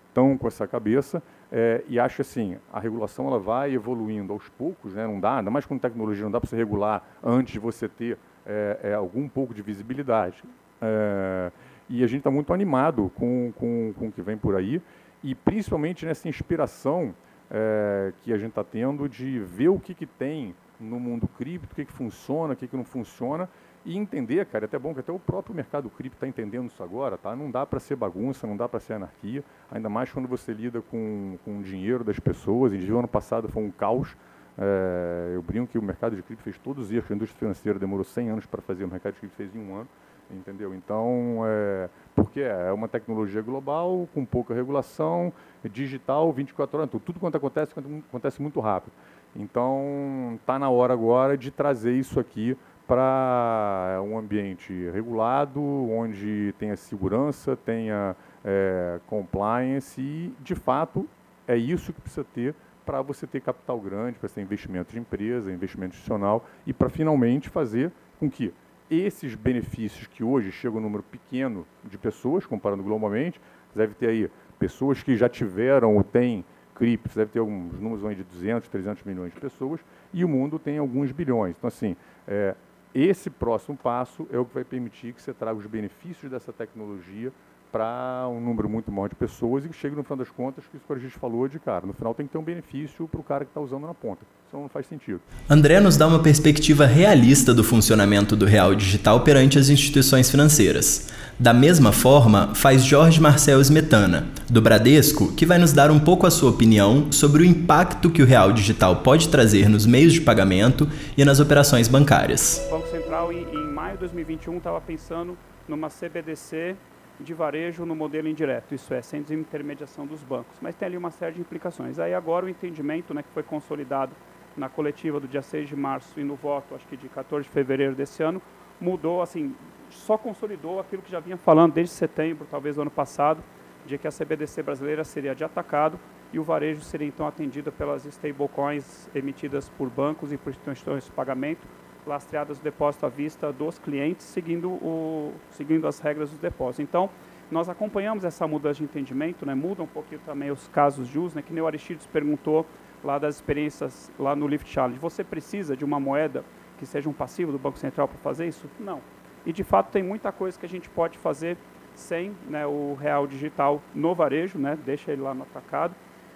estão 0.09 0.33
é, 0.33 0.37
com 0.37 0.47
essa 0.47 0.67
cabeça 0.67 1.23
é, 1.51 1.85
e 1.89 1.99
acho 1.99 2.23
assim, 2.23 2.57
a 2.73 2.81
regulação 2.81 3.27
ela 3.29 3.39
vai 3.39 3.73
evoluindo 3.73 4.33
aos 4.33 4.49
poucos, 4.49 4.95
né? 4.95 5.07
não 5.07 5.21
dá, 5.21 5.39
ainda 5.39 5.51
mais 5.51 5.65
com 5.65 5.79
tecnologia, 5.79 6.25
não 6.25 6.31
dá 6.31 6.41
para 6.41 6.51
você 6.51 6.57
regular 6.57 7.05
antes 7.23 7.53
de 7.53 7.59
você 7.59 7.89
ter 7.89 8.19
é, 8.45 8.79
é, 8.83 8.95
algum 8.95 9.29
pouco 9.29 9.55
de 9.55 9.63
visibilidade. 9.63 10.43
É, 10.81 11.53
e 11.89 12.03
a 12.03 12.07
gente 12.07 12.19
está 12.19 12.31
muito 12.31 12.53
animado 12.53 13.11
com, 13.15 13.53
com, 13.57 13.95
com 13.97 14.09
o 14.09 14.13
que 14.13 14.21
vem 14.21 14.37
por 14.37 14.57
aí, 14.57 14.83
e 15.23 15.35
principalmente 15.35 16.05
nessa 16.05 16.29
inspiração 16.29 17.15
é, 17.51 18.13
que 18.23 18.33
a 18.33 18.39
gente 18.39 18.51
está 18.51 18.65
tendo 18.65 19.09
de 19.09 19.39
ver 19.39 19.69
o 19.69 19.79
que, 19.79 19.95
que 19.95 20.07
tem 20.07 20.55
no 20.81 20.99
mundo 20.99 21.29
cripto, 21.29 21.73
o 21.73 21.77
que, 21.77 21.85
que 21.85 21.93
funciona, 21.93 22.53
o 22.53 22.57
que, 22.57 22.67
que 22.67 22.77
não 22.77 22.85
funciona, 22.85 23.49
e 23.87 23.97
entender, 23.97 24.45
cara, 24.47 24.65
é 24.65 24.67
até 24.67 24.79
bom 24.79 24.93
que 24.93 24.99
até 24.99 25.13
o 25.13 25.19
próprio 25.19 25.55
mercado 25.55 25.89
cripto 25.89 26.17
está 26.17 26.27
entendendo 26.27 26.67
isso 26.67 26.83
agora, 26.83 27.17
tá? 27.17 27.37
Não 27.37 27.49
dá 27.49 27.65
para 27.65 27.79
ser 27.79 27.95
bagunça, 27.95 28.45
não 28.45 28.57
dá 28.57 28.69
para 28.69 28.81
ser 28.81 28.95
anarquia, 28.95 29.45
ainda 29.71 29.89
mais 29.89 30.11
quando 30.11 30.27
você 30.27 30.53
lida 30.53 30.83
com, 30.83 31.39
com 31.45 31.61
o 31.61 31.63
dinheiro 31.63 32.03
das 32.03 32.19
pessoas. 32.19 32.73
E 32.75 32.91
o 32.91 32.99
ano 32.99 33.07
passado 33.07 33.49
foi 33.49 33.63
um 33.63 33.71
caos. 33.71 34.17
É, 34.59 35.31
eu 35.35 35.43
brinco 35.43 35.69
que 35.69 35.79
o 35.79 35.83
mercado 35.83 36.17
de 36.17 36.23
cripto 36.23 36.43
fez 36.43 36.59
todos 36.59 36.87
os 36.87 36.93
erros, 36.93 37.09
a 37.11 37.15
indústria 37.15 37.39
financeira 37.39 37.79
demorou 37.79 38.05
100 38.05 38.31
anos 38.31 38.47
para 38.47 38.61
fazer, 38.61 38.85
o 38.85 38.89
mercado 38.89 39.13
de 39.13 39.21
cripto 39.21 39.37
fez 39.37 39.55
em 39.55 39.59
um 39.61 39.77
ano, 39.77 39.89
entendeu? 40.33 40.75
Então, 40.75 41.43
é, 41.47 41.89
porque 42.15 42.41
é 42.41 42.73
uma 42.73 42.89
tecnologia 42.89 43.43
global, 43.43 44.09
com 44.13 44.25
pouca 44.25 44.53
regulação, 44.53 45.33
digital, 45.71 46.33
24 46.33 46.79
horas, 46.79 46.91
tudo 47.05 47.21
quanto 47.21 47.37
acontece, 47.37 47.73
acontece 48.09 48.43
muito 48.43 48.59
rápido. 48.59 48.93
Então, 49.39 50.39
está 50.41 50.59
na 50.59 50.71
hora 50.71 50.95
agora 50.95 51.37
de 51.37 51.51
trazer 51.51 51.93
isso 51.93 52.19
aqui 52.19 52.57
para 52.87 54.01
um 54.05 54.17
ambiente 54.17 54.73
regulado, 54.91 55.61
onde 55.61 56.55
tenha 56.59 56.77
segurança, 56.77 57.57
tenha 57.57 58.15
é, 58.45 59.01
compliance 59.07 60.01
e, 60.01 60.33
de 60.41 60.55
fato, 60.55 61.09
é 61.49 61.57
isso 61.57 61.93
que 61.93 62.01
precisa 62.01 62.25
ter 62.25 62.55
para 62.85 63.03
você 63.03 63.27
ter 63.27 63.41
capital 63.41 63.81
grande, 63.81 64.19
para 64.19 64.29
ter 64.29 64.41
investimento 64.41 64.93
de 64.93 64.99
empresa, 64.99 65.53
investimento 65.53 65.95
institucional 65.95 66.47
e 66.65 66.73
para 66.73 66.89
finalmente 66.89 67.49
fazer 67.49 67.91
com 68.21 68.31
que 68.31 68.55
esses 68.89 69.35
benefícios 69.35 70.07
que 70.07 70.23
hoje 70.23 70.53
chegam 70.53 70.79
um 70.79 70.83
número 70.83 71.03
pequeno 71.03 71.67
de 71.85 71.99
pessoas, 71.99 72.47
comparando 72.47 72.85
globalmente, 72.85 73.41
deve 73.75 73.95
ter 73.95 74.09
aí 74.09 74.31
pessoas 74.59 75.03
que 75.03 75.17
já 75.17 75.29
tiveram 75.29 75.97
ou 75.97 76.05
têm 76.05 76.45
CRIPS, 76.77 77.17
deve 77.17 77.33
ter 77.33 77.39
alguns 77.41 77.81
números 77.81 78.05
aí 78.05 78.15
de 78.15 78.23
200, 78.23 78.69
300 78.69 79.03
milhões 79.03 79.33
de 79.33 79.41
pessoas, 79.41 79.81
e 80.13 80.25
o 80.25 80.29
mundo 80.29 80.59
tem 80.59 80.79
alguns 80.79 81.11
bilhões. 81.11 81.57
Então, 81.57 81.69
assim, 81.69 81.97
é, 82.29 82.55
esse 82.99 83.29
próximo 83.29 83.77
passo 83.77 84.27
é 84.31 84.39
o 84.39 84.45
que 84.47 84.55
vai 84.55 84.65
permitir 84.65 85.13
que 85.13 85.21
você 85.21 85.35
traga 85.35 85.59
os 85.59 85.67
benefícios 85.67 86.31
dessa 86.31 86.51
tecnologia 86.51 87.31
para 87.71 88.27
um 88.29 88.41
número 88.41 88.69
muito 88.69 88.91
maior 88.91 89.09
de 89.09 89.15
pessoas 89.15 89.65
e 89.65 89.69
que 89.69 89.77
chegue 89.77 89.95
no 89.95 90.03
final 90.03 90.19
das 90.19 90.31
contas, 90.31 90.65
que 90.71 90.77
isso 90.77 90.87
que 90.87 90.93
a 90.93 90.99
gente 90.99 91.19
falou 91.19 91.47
de 91.49 91.59
cara, 91.59 91.87
no 91.87 91.93
final 91.93 92.15
tem 92.15 92.27
que 92.27 92.33
ter 92.33 92.39
um 92.39 92.43
benefício 92.43 93.07
para 93.09 93.21
o 93.21 93.25
cara 93.25 93.45
que 93.45 93.51
está 93.51 93.61
usando 93.61 93.87
na 93.87 93.95
ponta. 93.95 94.21
Isso 94.47 94.57
não 94.57 94.69
faz 94.69 94.87
sentido. 94.87 95.21
André 95.49 95.81
nos 95.81 95.97
dá 95.97 96.07
uma 96.07 96.21
perspectiva 96.21 96.87
realista 96.87 97.53
do 97.53 97.65
funcionamento 97.65 98.37
do 98.37 98.47
real 98.47 98.75
digital 98.75 99.21
perante 99.21 99.59
as 99.59 99.69
instituições 99.69 100.31
financeiras. 100.31 101.09
Da 101.39 101.53
mesma 101.53 101.93
forma, 101.93 102.55
faz 102.55 102.85
Jorge 102.85 103.21
Marcel 103.21 103.61
Smetana, 103.61 104.29
do 104.49 104.63
Bradesco, 104.63 105.33
que 105.33 105.45
vai 105.45 105.59
nos 105.59 105.73
dar 105.73 105.91
um 105.91 106.01
pouco 106.01 106.27
a 106.27 106.31
sua 106.31 106.51
opinião 106.51 107.13
sobre 107.13 107.43
o 107.43 107.45
impacto 107.45 108.11
que 108.11 108.23
o 108.23 108.27
real 108.27 108.53
digital 108.53 108.97
pode 108.97 109.29
trazer 109.29 109.69
nos 109.69 109.85
meios 109.85 110.15
de 110.15 110.21
pagamento 110.21 110.89
e 111.17 111.25
nas 111.25 111.41
operações 111.41 111.89
bancárias. 111.89 112.65
O 112.69 112.71
Banco 112.71 112.89
Central, 112.89 113.33
em, 113.33 113.43
em 113.53 113.67
maio 113.73 113.95
de 113.95 114.01
2021, 114.01 114.59
estava 114.59 114.81
pensando 114.81 115.37
numa 115.69 115.89
CBDC 115.89 116.77
de 117.21 117.33
varejo 117.35 117.85
no 117.87 117.95
modelo 117.95 118.29
indireto, 118.29 118.75
isso 118.75 118.93
é, 118.93 119.01
sem 119.01 119.23
desintermediação 119.23 120.07
dos 120.07 120.23
bancos. 120.23 120.59
Mas 120.61 120.75
tem 120.75 120.87
ali 120.87 120.97
uma 120.97 121.11
série 121.11 121.35
de 121.35 121.41
implicações. 121.41 121.99
Aí 121.99 122.15
agora 122.15 122.47
o 122.47 122.49
entendimento 122.49 123.15
né, 123.15 123.23
que 123.23 123.31
foi 123.31 123.43
consolidado 123.43 124.13
na 124.57 124.69
coletiva 124.69 125.21
do 125.21 125.29
dia 125.29 125.43
6 125.43 125.69
de 125.69 125.77
março 125.77 126.19
e 126.19 126.25
no 126.25 126.35
voto, 126.35 126.75
acho 126.75 126.87
que 126.87 126.97
de 126.97 127.09
14 127.09 127.47
de 127.47 127.51
fevereiro 127.53 127.95
desse 127.95 128.23
ano, 128.23 128.41
mudou, 128.81 129.23
assim, 129.23 129.55
só 129.91 130.17
consolidou 130.19 130.81
aquilo 130.81 131.03
que 131.03 131.11
já 131.11 131.21
vinha 131.21 131.37
falando 131.37 131.73
desde 131.73 131.95
setembro, 131.95 132.47
talvez 132.51 132.77
do 132.77 132.83
ano 132.83 132.91
passado, 132.91 133.43
de 133.87 133.97
que 133.99 134.07
a 134.07 134.11
CBDC 134.11 134.63
brasileira 134.63 135.05
seria 135.05 135.35
de 135.35 135.45
atacado 135.45 135.99
e 136.33 136.39
o 136.39 136.43
varejo 136.43 136.83
seria 136.83 137.07
então 137.07 137.27
atendido 137.27 137.71
pelas 137.71 138.05
stablecoins 138.05 139.09
emitidas 139.15 139.69
por 139.69 139.89
bancos 139.89 140.33
e 140.33 140.37
por 140.37 140.51
instituições 140.51 141.05
de 141.05 141.11
pagamento, 141.13 141.67
lastreadas 142.07 142.59
o 142.59 142.63
depósito 142.63 143.07
à 143.07 143.09
vista 143.09 143.53
dos 143.53 143.79
clientes, 143.79 144.25
seguindo, 144.27 144.71
o, 144.71 145.33
seguindo 145.51 145.87
as 145.87 145.99
regras 145.99 146.31
dos 146.31 146.39
depósitos. 146.39 146.81
Então, 146.81 147.11
nós 147.51 147.69
acompanhamos 147.69 148.25
essa 148.25 148.47
mudança 148.47 148.79
de 148.79 148.85
entendimento, 148.85 149.47
né? 149.47 149.55
muda 149.55 149.83
um 149.83 149.87
pouquinho 149.87 150.21
também 150.25 150.51
os 150.51 150.69
casos 150.69 151.09
de 151.09 151.19
uso, 151.19 151.37
né? 151.37 151.43
que 151.43 151.53
nem 151.53 151.63
o 151.63 151.67
Aristides 151.67 152.07
perguntou 152.07 152.67
lá 153.05 153.19
das 153.19 153.37
experiências 153.37 154.11
lá 154.19 154.35
no 154.35 154.49
Lift 154.49 154.69
Challenge. 154.69 154.99
Você 154.99 155.23
precisa 155.23 155.77
de 155.77 155.85
uma 155.85 156.01
moeda 156.01 156.45
que 156.79 156.87
seja 156.87 157.09
um 157.09 157.13
passivo 157.13 157.53
do 157.53 157.59
Banco 157.59 157.79
Central 157.79 158.09
para 158.09 158.19
fazer 158.19 158.47
isso? 158.47 158.69
Não. 158.79 159.01
E, 159.45 159.53
de 159.53 159.63
fato, 159.63 159.93
tem 159.93 160.03
muita 160.03 160.33
coisa 160.33 160.59
que 160.59 160.67
a 160.67 160.69
gente 160.69 160.89
pode 160.91 161.19
fazer 161.19 161.57
sem 161.95 162.37
né, 162.49 162.67
o 162.67 162.95
real 162.95 163.27
digital 163.27 163.81
no 163.95 164.15
varejo, 164.15 164.59
né? 164.59 164.77
deixa 164.85 165.13
ele 165.13 165.23
lá 165.23 165.33
no 165.33 165.45
atacado. 165.45 165.95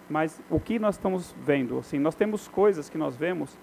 Mas 0.09 0.41
o 0.49 0.59
que 0.59 0.79
nós 0.79 0.95
estamos 0.95 1.35
vendo? 1.41 1.79
Assim, 1.79 1.99
nós 1.99 2.15
temos 2.15 2.49
coisas 2.49 2.89
que 2.89 2.99
nós 2.99 3.17
vemos 3.17 3.57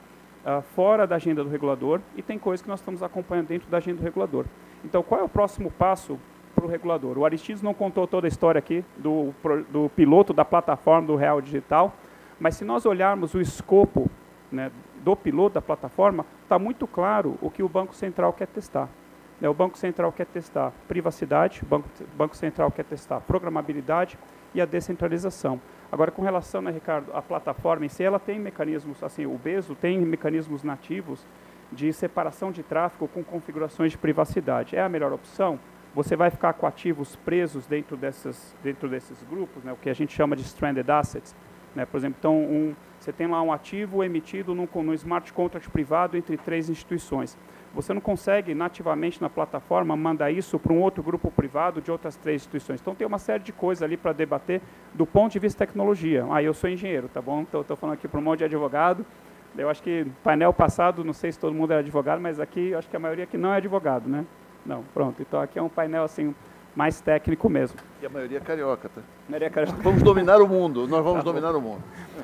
uh, 0.48 0.62
fora 0.62 1.06
da 1.06 1.18
agenda 1.18 1.44
do 1.44 1.50
regulador 1.50 2.00
e 2.16 2.22
tem 2.22 2.40
coisas 2.40 2.62
que 2.64 2.70
nós 2.70 2.80
estamos 2.80 3.04
acompanhando 3.04 3.48
dentro 3.48 3.70
da 3.70 3.78
agenda 3.78 3.98
do 3.98 4.04
regulador. 4.04 4.46
Então, 4.86 5.04
qual 5.04 5.20
é 5.20 5.24
o 5.24 5.30
próximo 5.30 5.70
passo 5.70 6.18
para 6.56 6.66
o 6.66 6.68
regulador? 6.68 7.18
O 7.18 7.26
Aristides 7.26 7.62
não 7.62 7.74
contou 7.74 8.08
toda 8.08 8.26
a 8.26 8.30
história 8.30 8.58
aqui 8.58 8.86
do, 8.98 9.34
do 9.70 9.90
piloto 9.90 10.34
da 10.34 10.46
plataforma 10.46 11.08
do 11.08 11.16
Real 11.16 11.42
Digital, 11.42 11.94
mas 12.40 12.56
se 12.56 12.64
nós 12.64 12.86
olharmos 12.86 13.34
o 13.34 13.42
escopo 13.42 14.10
né, 14.52 14.72
do 15.04 15.16
piloto 15.16 15.56
da 15.56 15.62
plataforma, 15.62 16.26
está 16.44 16.58
muito 16.58 16.88
claro 16.88 17.38
o 17.42 17.50
que 17.50 17.62
o 17.62 17.68
Banco 17.68 17.94
Central 17.94 18.32
quer 18.32 18.48
testar. 18.48 18.88
Né, 19.40 19.48
o 19.48 19.54
Banco 19.54 19.78
Central 19.78 20.12
quer 20.12 20.26
testar 20.26 20.72
privacidade, 20.88 21.62
o 21.64 21.66
Banco, 21.66 21.88
Banco 22.18 22.36
Central 22.36 22.72
quer 22.72 22.84
testar 22.84 23.20
programabilidade 23.22 24.18
e 24.54 24.62
a 24.62 24.66
descentralização. 24.66 25.62
Agora, 25.92 26.12
com 26.12 26.22
relação, 26.22 26.62
né, 26.62 26.72
Ricardo, 26.72 27.12
à 27.14 27.22
plataforma 27.22 27.86
em 27.86 27.90
si, 27.90 28.04
ela 28.04 28.20
tem 28.20 28.40
mecanismos, 28.40 29.04
assim, 29.04 29.26
o 29.26 29.38
Beso 29.38 29.76
tem 29.76 30.00
mecanismos 30.00 30.64
nativos 30.64 31.26
de 31.72 31.92
separação 31.94 32.52
de 32.52 32.64
tráfego 32.64 33.08
com 33.08 33.24
configurações 33.24 33.92
de 33.92 33.98
privacidade. 33.98 34.76
É 34.76 34.82
a 34.82 34.90
melhor 34.90 35.14
opção? 35.14 35.60
Você 35.94 36.16
vai 36.16 36.30
ficar 36.30 36.54
com 36.54 36.66
ativos 36.66 37.16
presos 37.16 37.66
dentro, 37.66 37.96
dessas, 37.98 38.56
dentro 38.64 38.90
desses 38.90 39.24
grupos, 39.24 39.64
né, 39.64 39.72
o 39.72 39.76
que 39.76 39.90
a 39.90 39.94
gente 39.94 40.14
chama 40.14 40.36
de 40.36 40.44
stranded 40.44 40.90
assets. 40.90 41.36
Né? 41.76 41.86
Por 41.86 41.98
exemplo, 41.98 42.18
então, 42.20 42.36
um, 42.36 42.76
você 43.00 43.14
tem 43.14 43.28
lá 43.28 43.42
um 43.42 43.54
ativo 43.54 44.04
emitido 44.04 44.56
no, 44.56 44.68
no 44.84 44.94
smart 44.94 45.32
contract 45.32 45.70
privado 45.70 46.18
entre 46.18 46.36
três 46.38 46.70
instituições. 46.70 47.38
Você 47.78 47.94
não 47.94 48.02
consegue 48.02 48.56
nativamente 48.56 49.22
na 49.22 49.30
plataforma 49.30 49.96
mandar 49.96 50.32
isso 50.32 50.58
para 50.58 50.74
um 50.74 50.82
outro 50.82 51.04
grupo 51.04 51.30
privado 51.30 51.80
de 51.80 51.92
outras 51.92 52.16
três 52.16 52.42
instituições. 52.42 52.82
Então 52.82 52.96
tem 52.96 53.06
uma 53.06 53.20
série 53.20 53.44
de 53.44 53.54
coisas 53.54 53.84
ali 53.84 53.96
para 53.96 54.14
debater 54.14 54.62
do 54.96 55.06
ponto 55.06 55.32
de 55.32 55.38
vista 55.38 55.64
de 55.64 55.68
tecnologia. 55.70 56.26
Ah, 56.32 56.42
eu 56.42 56.56
sou 56.56 56.68
engenheiro, 56.68 57.08
tá 57.08 57.22
bom? 57.22 57.44
Estou 57.44 57.78
falando 57.78 57.94
aqui 57.94 58.08
para 58.08 58.20
um 58.20 58.24
monte 58.24 58.40
de 58.40 58.46
advogado. 58.46 59.06
Eu 59.56 59.70
acho 59.70 59.84
que 59.84 60.08
painel 60.24 60.52
passado, 60.52 61.04
não 61.04 61.14
sei 61.14 61.32
se 61.32 61.38
todo 61.38 61.54
mundo 61.54 61.70
era 61.70 61.82
advogado, 61.82 62.20
mas 62.20 62.40
aqui 62.40 62.74
acho 62.74 62.90
que 62.90 62.96
a 62.96 63.00
maioria 63.00 63.26
aqui 63.26 63.38
não 63.38 63.54
é 63.54 63.58
advogado, 63.58 64.10
né? 64.10 64.26
Não, 64.66 64.84
pronto. 64.92 65.22
Então 65.22 65.40
aqui 65.40 65.60
é 65.60 65.62
um 65.62 65.70
painel 65.70 66.04
assim 66.04 66.34
mais 66.78 67.02
técnico 67.02 67.50
mesmo. 67.50 67.76
E 68.00 68.06
a 68.06 68.10
maioria 68.10 68.38
é 68.38 68.40
carioca, 68.40 68.88
tá? 68.88 69.02
Maioria 69.28 69.48
é 69.48 69.50
carioca. 69.50 69.82
Vamos 69.82 70.04
dominar 70.04 70.40
o 70.40 70.48
mundo, 70.48 70.88
nós 70.88 71.04
vamos 71.04 71.24
tá 71.24 71.24
dominar 71.24 71.56
o 71.56 71.60
mundo. 71.60 71.82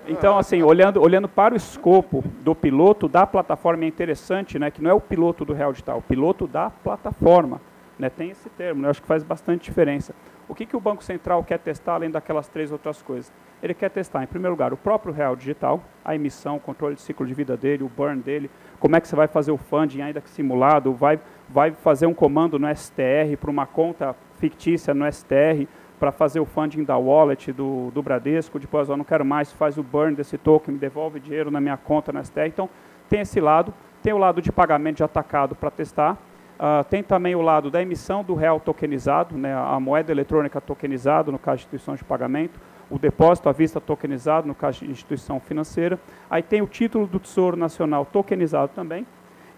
Então, 0.08 0.38
assim, 0.38 0.62
olhando, 0.62 1.02
olhando 1.02 1.28
para 1.28 1.56
o 1.56 1.58
escopo 1.58 2.24
do 2.42 2.54
piloto 2.54 3.08
da 3.08 3.26
plataforma, 3.26 3.84
é 3.84 3.88
interessante, 3.88 4.60
né, 4.60 4.70
que 4.70 4.80
não 4.80 4.92
é 4.92 4.94
o 4.94 5.02
piloto 5.02 5.44
do 5.44 5.54
Real 5.54 5.72
Digital, 5.72 5.96
é 5.96 5.98
o 5.98 6.04
piloto 6.04 6.46
da 6.46 6.70
plataforma. 6.70 7.60
Né? 7.98 8.12
Tem 8.12 8.30
esse 8.30 8.48
termo, 8.50 8.82
né? 8.82 8.88
eu 8.88 8.92
acho 8.92 9.02
que 9.02 9.08
faz 9.08 9.24
bastante 9.24 9.64
diferença. 9.64 10.14
O 10.48 10.54
que, 10.54 10.68
que 10.68 10.76
o 10.76 10.80
Banco 10.80 11.04
Central 11.04 11.44
quer 11.44 11.58
testar 11.58 11.96
além 11.96 12.12
daquelas 12.12 12.48
três 12.48 12.72
outras 12.72 13.02
coisas? 13.02 13.32
Ele 13.62 13.74
quer 13.74 13.90
testar, 13.90 14.24
em 14.24 14.28
primeiro 14.28 14.52
lugar, 14.52 14.74
o 14.74 14.78
próprio 14.78 15.14
real 15.14 15.36
digital, 15.36 15.82
a 16.04 16.14
emissão, 16.14 16.58
o 16.58 16.60
controle 16.60 16.96
de 16.96 17.02
ciclo 17.02 17.26
de 17.26 17.34
vida 17.34 17.56
dele, 17.56 17.84
o 17.84 17.90
burn 17.90 18.22
dele, 18.22 18.52
como 18.80 18.96
é 18.96 19.02
que 19.02 19.08
você 19.08 19.16
vai 19.16 19.28
fazer 19.28 19.52
o 19.52 19.58
funding 19.58 20.02
ainda 20.02 20.20
que 20.20 20.30
simulado, 20.30 20.94
vai, 20.94 21.18
vai 21.50 21.72
fazer 21.72 22.06
um 22.06 22.14
comando 22.14 22.60
no 22.60 22.68
STR 22.76 23.38
para 23.40 23.50
uma 23.50 23.66
conta 23.66 24.16
fictícia 24.44 24.94
no 24.94 25.10
STR 25.10 25.66
para 25.98 26.12
fazer 26.12 26.42
o 26.42 26.46
funding 26.46 26.84
da 26.84 26.98
wallet 26.98 27.54
do, 27.54 27.90
do 27.92 28.02
Bradesco, 28.04 28.60
depois 28.60 28.90
eu 28.90 28.98
não 28.98 29.06
quero 29.06 29.24
mais, 29.24 29.54
faz 29.54 29.78
o 29.78 29.84
burn 29.84 30.14
desse 30.14 30.38
token, 30.38 30.74
me 30.74 30.80
devolve 30.80 31.18
dinheiro 31.18 31.50
na 31.50 31.62
minha 31.62 31.78
conta 31.78 32.12
no 32.12 32.22
STR. 32.22 32.48
Então, 32.48 32.70
tem 33.08 33.22
esse 33.22 33.40
lado, 33.40 33.74
tem 34.02 34.12
o 34.12 34.18
lado 34.18 34.42
de 34.42 34.52
pagamento 34.52 34.98
de 34.98 35.04
atacado 35.04 35.56
para 35.56 35.72
testar, 35.72 36.18
uh, 36.60 36.84
tem 36.90 37.02
também 37.02 37.36
o 37.36 37.42
lado 37.42 37.72
da 37.72 37.82
emissão 37.82 38.22
do 38.22 38.36
real 38.36 38.60
tokenizado, 38.60 39.38
né, 39.38 39.56
a 39.56 39.80
moeda 39.80 40.12
eletrônica 40.12 40.60
tokenizada, 40.60 41.32
no 41.32 41.40
caso 41.40 41.60
de 41.60 41.64
instituição 41.64 41.96
de 41.96 42.04
pagamento, 42.04 42.60
o 42.90 43.00
depósito 43.00 43.48
à 43.48 43.54
vista 43.54 43.80
tokenizado, 43.80 44.46
no 44.46 44.54
caso 44.54 44.80
de 44.80 44.92
instituição 44.92 45.40
financeira. 45.40 45.98
Aí 46.30 46.44
tem 46.44 46.62
o 46.62 46.68
título 46.68 47.08
do 47.08 47.18
Tesouro 47.18 47.56
Nacional 47.56 48.06
tokenizado 48.06 48.74
também. 48.76 49.08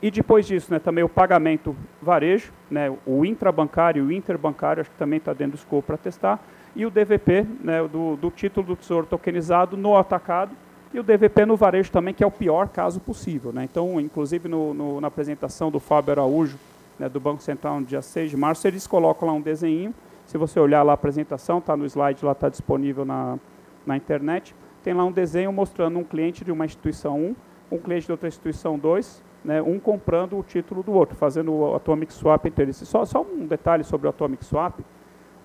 E 0.02 0.12
depois 0.12 0.46
disso, 0.46 0.72
né, 0.72 0.80
também 0.80 1.04
o 1.04 1.10
pagamento 1.10 1.76
varejo, 2.02 2.52
né, 2.70 2.94
o 3.06 3.26
intrabancário 3.26 4.04
e 4.04 4.08
o 4.08 4.12
interbancário, 4.12 4.82
acho 4.82 4.92
que 4.92 4.98
também 4.98 5.18
está 5.18 5.34
dentro 5.34 5.54
do 5.54 5.60
escopo 5.60 5.84
para 5.84 5.98
testar. 5.98 6.40
E 6.76 6.86
o 6.86 6.90
DVP, 6.90 7.46
né, 7.62 7.88
do, 7.88 8.16
do 8.16 8.30
título 8.30 8.68
do 8.68 8.76
Tesouro 8.76 9.08
tokenizado 9.08 9.78
no 9.78 9.96
atacado, 9.96 10.52
e 10.94 11.00
o 11.00 11.04
DVP 11.04 11.46
no 11.46 11.58
varejo 11.58 11.92
também, 11.92 12.14
que 12.14 12.24
é 12.24 12.28
o 12.28 12.32
pior 12.32 12.70
caso 12.70 13.00
possível. 13.00 13.52
Né? 13.52 13.64
Então, 13.64 14.00
inclusive 14.00 14.48
no, 14.48 14.74
no, 14.74 15.02
na 15.02 15.08
apresentação 15.08 15.72
do 15.72 15.80
Fábio 15.80 16.12
Araújo, 16.12 16.58
né, 17.00 17.10
do 17.10 17.20
Banco 17.20 17.42
Central, 17.42 17.80
no 17.80 17.86
dia 17.86 18.02
6 18.02 18.32
de 18.32 18.38
março, 18.38 18.68
eles 18.68 18.86
colocam 18.88 19.28
lá 19.28 19.34
um 19.34 19.42
desenho 19.42 19.94
se 20.26 20.38
você 20.38 20.60
olhar 20.60 20.84
lá 20.84 20.94
a 20.94 20.96
apresentação, 20.96 21.60
está 21.60 21.78
no 21.78 21.86
slide, 21.86 22.26
lá 22.26 22.32
está 22.32 22.50
disponível 22.50 23.06
na, 23.06 23.38
na 23.86 23.96
internet, 23.96 24.56
tem 24.84 24.94
lá 24.94 25.06
um 25.06 25.12
desenho 25.12 25.52
mostrando 25.54 26.00
um 26.00 26.04
cliente 26.04 26.44
de 26.44 26.52
uma 26.52 26.66
instituição 26.66 27.20
1, 27.20 27.36
um 27.72 27.78
cliente 27.78 28.08
de 28.08 28.12
outra 28.12 28.28
instituição 28.28 28.78
2, 28.78 29.24
né, 29.46 29.62
um 29.62 29.80
comprando 29.80 30.38
o 30.38 30.44
título 30.44 30.82
do 30.82 30.92
outro, 30.92 31.16
fazendo 31.16 31.54
o 31.54 31.76
Atomic 31.76 32.12
Swap 32.12 32.46
entre 32.46 32.64
eles. 32.64 32.78
Só, 32.78 33.06
só 33.06 33.22
um 33.22 33.46
detalhe 33.46 33.84
sobre 33.84 34.08
o 34.08 34.10
Atomic 34.10 34.44
Swap, 34.44 34.80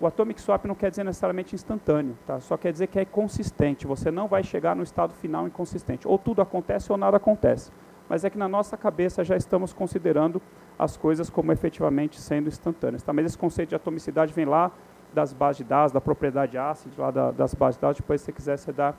o 0.01 0.07
Atomic 0.07 0.41
Swap 0.41 0.65
não 0.65 0.75
quer 0.75 0.89
dizer 0.89 1.05
necessariamente 1.05 1.55
instantâneo, 1.55 2.17
tá? 2.27 2.41
só 2.41 2.57
quer 2.57 2.73
dizer 2.73 2.87
que 2.87 2.99
é 2.99 3.05
consistente, 3.05 3.87
você 3.87 4.11
não 4.11 4.27
vai 4.27 4.43
chegar 4.43 4.75
no 4.75 4.83
estado 4.83 5.13
final 5.13 5.47
inconsistente. 5.47 6.09
Ou 6.09 6.19
tudo 6.19 6.41
acontece 6.41 6.91
ou 6.91 6.97
nada 6.97 7.19
acontece. 7.19 7.71
Mas 8.09 8.25
é 8.25 8.31
que 8.31 8.39
na 8.39 8.49
nossa 8.49 8.79
cabeça 8.79 9.23
já 9.23 9.37
estamos 9.37 9.75
considerando 9.75 10.41
as 10.79 10.97
coisas 10.97 11.29
como 11.29 11.53
efetivamente 11.53 12.19
sendo 12.19 12.49
instantâneas. 12.49 13.03
Tá? 13.03 13.13
Mas 13.13 13.27
esse 13.27 13.39
conceito 13.39 13.69
de 13.69 13.75
atomicidade 13.75 14.33
vem 14.33 14.47
lá 14.47 14.73
das 15.13 15.35
bases 15.35 15.59
de 15.59 15.65
dados, 15.65 15.93
da 15.93 16.01
propriedade 16.01 16.57
ácida, 16.57 16.95
lá 16.97 17.11
da, 17.11 17.31
das 17.31 17.55
bases 17.55 17.77
de 17.77 17.83
dados, 17.83 17.99
depois 17.99 18.21
se 18.23 18.27
você 18.27 18.33
quiser 18.33 18.57
você 18.57 18.73
dá 18.73 18.95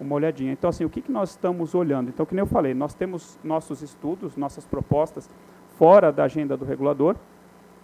uma 0.00 0.14
olhadinha. 0.14 0.52
Então, 0.52 0.70
assim, 0.70 0.84
o 0.84 0.90
que, 0.90 1.00
que 1.00 1.12
nós 1.12 1.30
estamos 1.30 1.74
olhando? 1.74 2.08
Então, 2.08 2.24
que 2.24 2.34
nem 2.34 2.40
eu 2.40 2.46
falei, 2.46 2.74
nós 2.74 2.94
temos 2.94 3.38
nossos 3.44 3.82
estudos, 3.82 4.36
nossas 4.36 4.66
propostas 4.66 5.30
fora 5.76 6.10
da 6.10 6.24
agenda 6.24 6.56
do 6.56 6.64
regulador, 6.64 7.16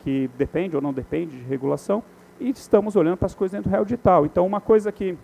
que 0.00 0.30
depende 0.36 0.74
ou 0.74 0.82
não 0.82 0.92
depende 0.92 1.36
de 1.36 1.44
regulação, 1.44 2.02
e 2.40 2.50
estamos 2.50 2.96
olhando 2.96 3.16
para 3.16 3.26
as 3.26 3.34
coisas 3.34 3.52
dentro 3.52 3.70
do 3.70 3.72
real 3.72 3.84
digital. 3.84 4.26
Então, 4.26 4.46
uma 4.46 4.60
coisa 4.60 4.90
que 4.90 5.16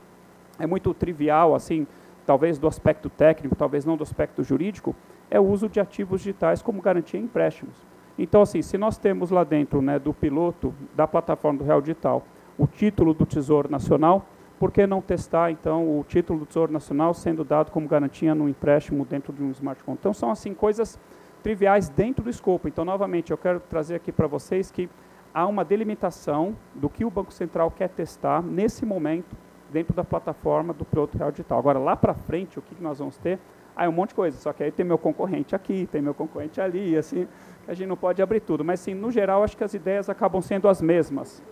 é 0.59 0.67
muito 0.67 0.93
trivial, 0.95 1.55
assim, 1.55 1.87
talvez 2.27 2.59
do 2.59 2.67
aspecto 2.67 3.09
técnico, 3.11 3.57
talvez 3.57 3.85
não 3.85 3.97
do 3.97 4.03
aspecto 4.03 4.43
jurídico, 4.43 4.95
é 5.31 5.41
o 5.41 5.45
uso 5.45 5.69
de 5.69 5.81
ativos 5.81 6.21
digitais 6.21 6.63
como 6.63 6.83
garantia 6.83 7.19
em 7.19 7.25
empréstimos. 7.25 7.75
Então, 8.19 8.43
assim, 8.43 8.61
se 8.61 8.77
nós 8.77 8.99
temos 8.99 9.31
lá 9.31 9.45
dentro 9.45 9.81
né, 9.81 9.99
do 9.99 10.13
piloto 10.13 10.75
da 10.95 11.07
plataforma 11.07 11.59
do 11.59 11.65
Real 11.65 11.81
Digital 11.81 12.23
o 12.59 12.67
título 12.67 13.15
do 13.15 13.25
Tesouro 13.25 13.71
Nacional, 13.71 14.27
por 14.63 14.71
que 14.71 14.87
não 14.87 15.03
testar, 15.03 15.51
então, 15.51 15.99
o 15.99 16.05
título 16.05 16.39
do 16.39 16.47
Tesouro 16.47 16.73
Nacional 16.73 17.13
sendo 17.15 17.43
dado 17.43 17.73
como 17.73 17.89
garantia 17.89 18.33
no 18.33 18.49
empréstimo 18.49 19.05
dentro 19.05 19.33
de 19.33 19.43
um 19.43 19.51
smart 19.51 19.83
contract? 19.83 19.99
Então, 19.99 20.15
são, 20.15 20.31
assim, 20.31 20.55
coisas 20.55 20.97
triviais 21.43 21.89
dentro 21.89 22.23
do 22.23 22.31
escopo. 22.31 22.69
Então, 22.69 22.85
novamente, 22.85 23.33
eu 23.33 23.37
quero 23.37 23.59
trazer 23.59 23.97
aqui 23.97 24.13
para 24.13 24.29
vocês 24.29 24.71
que 24.71 24.89
há 25.35 25.49
uma 25.49 25.65
delimitação 25.65 26.57
do 26.77 26.89
que 26.89 27.05
o 27.05 27.11
Banco 27.11 27.33
Central 27.33 27.73
quer 27.73 27.89
testar 27.89 28.41
nesse 28.41 28.87
momento 28.87 29.35
dentro 29.73 29.97
da 29.97 30.05
plataforma 30.05 30.73
do 30.73 30.85
piloto 30.85 31.19
Real 31.19 31.33
Digital. 31.33 31.59
Agora, 31.59 31.81
lá 31.81 31.97
para 31.97 32.15
frente, 32.15 32.57
o 32.57 32.63
que 32.63 32.81
nós 32.81 33.01
vamos 33.01 33.19
ter? 33.19 33.41
Ah, 33.75 33.87
é 33.87 33.89
um 33.89 33.93
monte 33.93 34.11
de 34.11 34.15
coisa, 34.15 34.39
só 34.39 34.53
que 34.53 34.63
aí 34.63 34.71
tem 34.71 34.87
meu 34.87 34.97
concorrente 34.97 35.57
aqui, 35.57 35.89
tem 35.91 36.01
meu 36.01 36.15
concorrente 36.15 36.61
ali, 36.61 36.97
assim, 36.97 37.27
a 37.67 37.75
gente 37.75 37.89
não 37.89 37.97
pode 37.97 38.23
abrir 38.23 38.39
tudo. 38.39 38.65
Mas, 38.65 38.79
sim, 38.79 38.95
no 38.95 39.11
geral, 39.11 39.43
acho 39.43 39.57
que 39.57 39.65
as 39.65 39.75
ideias 39.75 40.09
acabam 40.09 40.41
sendo 40.41 40.69
as 40.69 40.81
mesmas. 40.81 41.43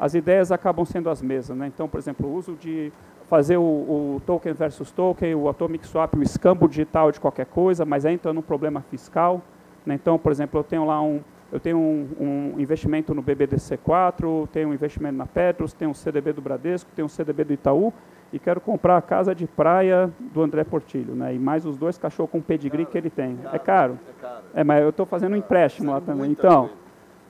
As 0.00 0.14
ideias 0.14 0.50
acabam 0.50 0.86
sendo 0.86 1.10
as 1.10 1.20
mesmas. 1.20 1.58
Né? 1.58 1.66
Então, 1.66 1.86
por 1.86 1.98
exemplo, 1.98 2.26
o 2.26 2.34
uso 2.34 2.54
de 2.54 2.90
fazer 3.28 3.58
o, 3.58 3.62
o, 3.62 4.22
token 4.24 4.54
versus 4.54 4.90
token, 4.90 5.34
o 5.34 5.46
atomic 5.46 5.86
swap, 5.86 6.14
o 6.14 6.22
escambo 6.22 6.66
digital 6.66 7.12
de 7.12 7.20
qualquer 7.20 7.44
coisa, 7.44 7.84
mas 7.84 8.06
entra 8.06 8.32
num 8.32 8.40
problema 8.40 8.80
fiscal. 8.80 9.42
Né? 9.84 9.94
Então, 9.94 10.18
por 10.18 10.32
exemplo, 10.32 10.58
eu 10.58 10.64
tenho 10.64 10.86
lá 10.86 11.02
um, 11.02 11.20
eu 11.52 11.60
tenho 11.60 11.76
um, 11.76 12.08
um, 12.18 12.54
investimento 12.58 13.14
no 13.14 13.22
BBDC4, 13.22 14.48
tenho 14.48 14.70
um 14.70 14.72
investimento 14.72 15.18
na 15.18 15.26
Petros, 15.26 15.74
tenho 15.74 15.90
um 15.90 15.94
CDB 15.94 16.32
do 16.32 16.40
Bradesco, 16.40 16.90
tenho 16.96 17.04
um 17.04 17.08
CDB 17.08 17.44
do 17.44 17.52
Itaú, 17.52 17.92
e 18.32 18.38
quero 18.38 18.58
comprar 18.58 18.96
a 18.96 19.02
casa 19.02 19.34
de 19.34 19.46
praia 19.46 20.10
do 20.32 20.40
André 20.42 20.64
Portilho, 20.64 21.14
né? 21.14 21.34
E 21.34 21.38
mais 21.38 21.66
os 21.66 21.76
dois 21.76 21.98
cachorros 21.98 22.30
com 22.30 22.40
pedigree 22.40 22.86
que 22.86 22.96
ele 22.96 23.10
tem. 23.10 23.38
É 23.52 23.58
caro. 23.58 23.98
É 24.08 24.22
caro. 24.22 24.44
É, 24.54 24.64
mas 24.64 24.82
eu 24.82 24.88
estou 24.90 25.04
fazendo 25.04 25.34
um 25.34 25.36
empréstimo 25.36 25.90
lá 25.90 26.00
também. 26.00 26.30
Então, 26.30 26.70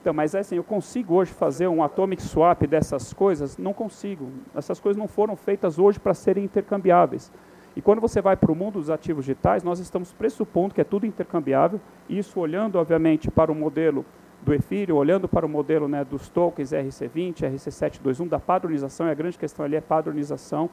então, 0.01 0.13
mas 0.13 0.33
é 0.33 0.39
assim, 0.39 0.55
eu 0.55 0.63
consigo 0.63 1.13
hoje 1.13 1.31
fazer 1.31 1.67
um 1.67 1.83
atomic 1.83 2.23
swap 2.23 2.63
dessas 2.63 3.13
coisas? 3.13 3.55
Não 3.55 3.71
consigo. 3.71 4.31
Essas 4.55 4.79
coisas 4.79 4.99
não 4.99 5.07
foram 5.07 5.35
feitas 5.35 5.77
hoje 5.77 5.99
para 5.99 6.15
serem 6.15 6.43
intercambiáveis. 6.43 7.31
E 7.75 7.81
quando 7.83 8.01
você 8.01 8.19
vai 8.19 8.35
para 8.35 8.51
o 8.51 8.55
mundo 8.55 8.79
dos 8.79 8.89
ativos 8.89 9.25
digitais, 9.25 9.63
nós 9.63 9.79
estamos 9.79 10.11
pressupondo 10.11 10.73
que 10.73 10.81
é 10.81 10.83
tudo 10.83 11.05
intercambiável, 11.05 11.79
isso 12.09 12.39
olhando, 12.39 12.77
obviamente, 12.77 13.29
para 13.29 13.51
o 13.51 13.55
modelo 13.55 14.03
do 14.41 14.51
Ethereum, 14.55 14.97
olhando 14.97 15.29
para 15.29 15.45
o 15.45 15.49
modelo 15.49 15.87
né, 15.87 16.03
dos 16.03 16.27
tokens 16.29 16.71
RC20, 16.71 17.41
RC721, 17.53 18.27
da 18.27 18.39
padronização, 18.39 19.07
e 19.07 19.11
a 19.11 19.13
grande 19.13 19.37
questão 19.37 19.63
ali 19.63 19.75
é 19.75 19.81
padronização, 19.81 20.67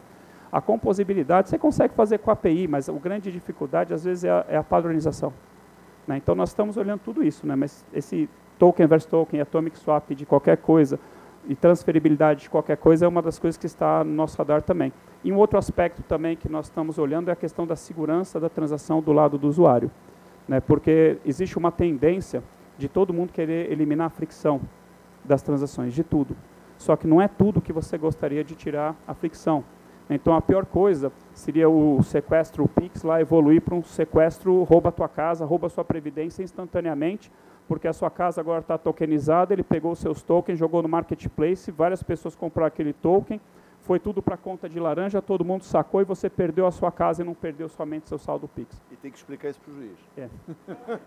a 0.51 0.63
composibilidade 0.63 1.51
você 1.51 1.59
consegue 1.59 1.93
fazer 1.95 2.19
com 2.19 2.31
a 2.31 2.33
API, 2.33 2.67
mas 2.67 2.89
a 2.89 2.93
grande 2.95 3.31
dificuldade 3.31 3.93
às 3.93 4.05
vezes 4.05 4.25
é 4.25 4.31
a, 4.31 4.47
é 4.49 4.57
a 4.57 4.65
padronização. 4.65 5.35
Né? 6.07 6.17
Então 6.17 6.35
nós 6.35 6.49
estamos 6.49 6.79
olhando 6.79 7.01
tudo 7.01 7.23
isso, 7.23 7.47
né? 7.47 7.55
mas 7.55 7.85
esse 7.93 8.29
token 8.59 8.87
versus 8.87 9.11
token, 9.11 9.41
atomic 9.41 9.79
swap 9.79 10.11
de 10.11 10.27
qualquer 10.27 10.57
coisa 10.57 10.99
e 11.49 11.55
transferibilidade 11.55 12.43
de 12.43 12.51
qualquer 12.51 12.77
coisa 12.77 13.07
é 13.07 13.09
uma 13.09 13.23
das 13.23 13.39
coisas 13.39 13.57
que 13.57 13.67
está 13.67 14.05
no 14.05 14.13
nosso 14.13 14.37
radar 14.37 14.63
também. 14.63 14.93
E 15.25 15.33
um 15.33 15.37
outro 15.37 15.59
aspecto 15.59 16.03
também 16.03 16.37
que 16.37 16.49
nós 16.49 16.67
estamos 16.67 16.99
olhando 16.99 17.31
é 17.31 17.33
a 17.33 17.37
questão 17.37 17.67
da 17.67 17.75
segurança 17.75 18.39
da 18.39 18.49
transação 18.49 19.01
do 19.01 19.13
lado 19.13 19.39
do 19.39 19.49
usuário, 19.49 19.91
né? 20.47 20.61
porque 20.61 21.19
existe 21.25 21.57
uma 21.57 21.73
tendência 21.73 22.43
de 22.77 22.89
todo 22.89 23.15
mundo 23.15 23.33
querer 23.33 23.73
eliminar 23.73 24.07
a 24.07 24.11
fricção 24.11 24.61
das 25.25 25.43
transações, 25.43 25.95
de 25.95 26.05
tudo. 26.05 26.37
Só 26.77 26.95
que 26.97 27.07
não 27.07 27.21
é 27.21 27.27
tudo 27.27 27.61
que 27.61 27.73
você 27.73 27.99
gostaria 27.99 28.45
de 28.45 28.55
tirar 28.55 28.95
a 29.07 29.15
fricção. 29.15 29.65
Então 30.11 30.35
a 30.35 30.41
pior 30.41 30.65
coisa 30.65 31.13
seria 31.35 31.69
o 31.69 32.03
sequestro 32.03 32.65
o 32.65 32.69
Pix 32.69 33.03
lá 33.03 33.21
evoluir 33.21 33.61
para 33.61 33.75
um 33.75 33.83
sequestro 33.83 34.63
rouba 34.63 34.89
a 34.89 34.93
tua 34.93 35.09
casa, 35.09 35.45
rouba 35.45 35.67
a 35.67 35.71
sua 35.71 35.85
previdência 35.85 36.43
instantaneamente, 36.43 37.31
porque 37.67 37.87
a 37.87 37.93
sua 37.93 38.11
casa 38.11 38.41
agora 38.41 38.61
está 38.61 38.79
tokenizada, 38.79 39.53
ele 39.53 39.63
pegou 39.63 39.93
os 39.93 39.99
seus 39.99 40.23
tokens, 40.23 40.59
jogou 40.59 40.83
no 40.83 40.89
marketplace, 40.89 41.71
várias 41.71 42.03
pessoas 42.03 42.35
compraram 42.35 42.69
aquele 42.69 42.95
token, 42.95 43.39
foi 43.81 43.99
tudo 43.99 44.23
para 44.23 44.35
a 44.35 44.39
conta 44.39 44.69
de 44.69 44.81
laranja, 44.81 45.21
todo 45.21 45.45
mundo 45.45 45.65
sacou 45.65 46.01
e 46.01 46.05
você 46.05 46.31
perdeu 46.31 46.67
a 46.67 46.71
sua 46.71 46.91
casa 46.91 47.23
e 47.23 47.25
não 47.25 47.35
perdeu 47.35 47.69
somente 47.69 48.09
seu 48.09 48.19
saldo 48.19 48.49
Pix. 48.49 48.81
E 48.91 48.97
tem 48.97 49.11
que 49.11 49.19
explicar 49.19 49.51
isso 49.51 49.61
para 49.61 49.73
o 49.73 49.77
juiz. 49.77 49.99
É. 50.17 50.29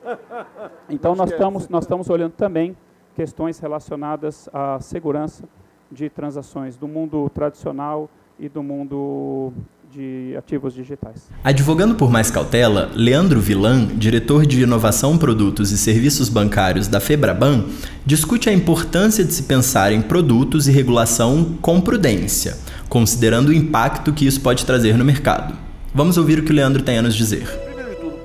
então 0.89 1.15
nós 1.15 1.31
estamos, 1.31 1.67
nós 1.67 1.83
estamos 1.83 2.09
olhando 2.09 2.33
também 2.33 2.77
questões 3.15 3.59
relacionadas 3.59 4.47
à 4.53 4.79
segurança 4.79 5.47
de 5.91 6.09
transações 6.09 6.77
do 6.77 6.87
mundo 6.87 7.29
tradicional, 7.29 8.09
e 8.39 8.49
do 8.49 8.63
mundo 8.63 9.53
de 9.91 10.33
ativos 10.37 10.73
digitais. 10.73 11.29
Advogando 11.43 11.95
por 11.95 12.09
mais 12.09 12.31
cautela, 12.31 12.89
Leandro 12.95 13.41
Vilan, 13.41 13.87
diretor 13.87 14.45
de 14.45 14.61
inovação, 14.61 15.17
produtos 15.17 15.71
e 15.71 15.77
serviços 15.77 16.29
bancários 16.29 16.87
da 16.87 16.99
Febraban, 16.99 17.65
discute 18.05 18.49
a 18.49 18.53
importância 18.53 19.23
de 19.23 19.33
se 19.33 19.43
pensar 19.43 19.91
em 19.91 20.01
produtos 20.01 20.67
e 20.67 20.71
regulação 20.71 21.57
com 21.61 21.81
prudência, 21.81 22.57
considerando 22.87 23.49
o 23.49 23.53
impacto 23.53 24.13
que 24.13 24.25
isso 24.25 24.39
pode 24.39 24.65
trazer 24.65 24.97
no 24.97 25.03
mercado. 25.03 25.57
Vamos 25.93 26.17
ouvir 26.17 26.39
o 26.39 26.45
que 26.45 26.51
o 26.51 26.55
Leandro 26.55 26.81
tem 26.81 26.97
a 26.97 27.01
nos 27.01 27.13
dizer. 27.13 27.45
Primeiro 27.65 27.89
de 27.89 27.95
tudo, 27.97 28.19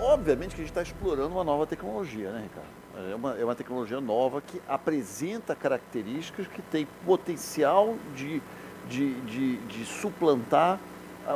obviamente 0.00 0.54
que 0.54 0.62
a 0.62 0.64
gente 0.64 0.70
está 0.70 0.82
explorando 0.82 1.34
uma 1.34 1.44
nova 1.44 1.66
tecnologia, 1.66 2.30
né, 2.30 2.44
Ricardo? 2.44 2.80
É 3.10 3.14
uma, 3.14 3.34
é 3.34 3.44
uma 3.44 3.54
tecnologia 3.54 4.00
nova 4.00 4.42
que 4.42 4.60
apresenta 4.68 5.54
características 5.54 6.46
que 6.46 6.60
tem 6.62 6.86
potencial 7.04 7.96
de 8.14 8.42
de, 8.88 9.14
de, 9.22 9.56
de 9.58 9.84
suplantar 9.84 10.78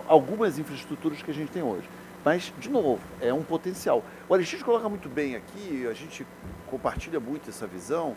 algumas 0.09 0.59
infraestruturas 0.59 1.23
que 1.23 1.31
a 1.31 1.35
gente 1.35 1.51
tem 1.51 1.63
hoje. 1.63 1.89
Mas, 2.25 2.53
de 2.59 2.71
novo, 2.71 2.99
é 3.21 3.33
um 3.33 3.43
potencial. 3.43 4.03
O 4.29 4.35
Aristides 4.35 4.65
coloca 4.65 4.89
muito 4.89 5.09
bem 5.09 5.37
aqui, 5.37 5.87
a 5.87 5.93
gente 5.93 6.27
compartilha 6.67 7.21
muito 7.21 7.51
essa 7.51 7.67
visão, 7.67 8.17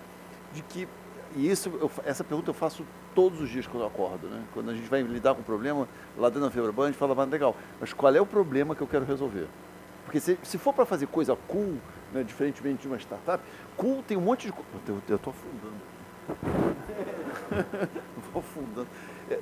de 0.53 0.61
que 0.63 0.87
e 1.35 1.49
isso, 1.49 1.69
eu, 1.69 1.91
essa 2.05 2.23
pergunta 2.23 2.49
eu 2.49 2.53
faço 2.53 2.85
todos 3.13 3.41
os 3.41 3.49
dias 3.49 3.67
quando 3.67 3.83
eu 3.83 3.87
acordo, 3.87 4.27
né? 4.27 4.43
Quando 4.53 4.69
a 4.69 4.73
gente 4.73 4.89
vai 4.89 5.01
lidar 5.01 5.33
com 5.33 5.41
um 5.41 5.43
problema, 5.43 5.87
lá 6.17 6.29
dentro 6.29 6.45
da 6.45 6.51
Febraban, 6.51 6.83
a 6.83 6.87
gente 6.87 6.97
fala, 6.97 7.13
mas 7.13 7.29
legal, 7.29 7.55
mas 7.79 7.91
qual 7.93 8.15
é 8.15 8.21
o 8.21 8.25
problema 8.25 8.75
que 8.75 8.81
eu 8.81 8.87
quero 8.87 9.05
resolver? 9.05 9.47
Porque 10.05 10.19
se, 10.19 10.39
se 10.41 10.57
for 10.57 10.73
para 10.73 10.85
fazer 10.85 11.07
coisa 11.07 11.35
cool, 11.47 11.77
né, 12.13 12.23
diferentemente 12.23 12.83
de 12.83 12.87
uma 12.87 12.97
startup, 12.97 13.43
cool 13.75 14.01
tem 14.07 14.15
um 14.15 14.21
monte 14.21 14.47
de. 14.47 14.53
Eu 15.09 15.15
estou 15.15 15.33
afundando. 15.33 15.75
Estou 18.25 18.39
afundando. 18.39 18.87
É, 19.29 19.39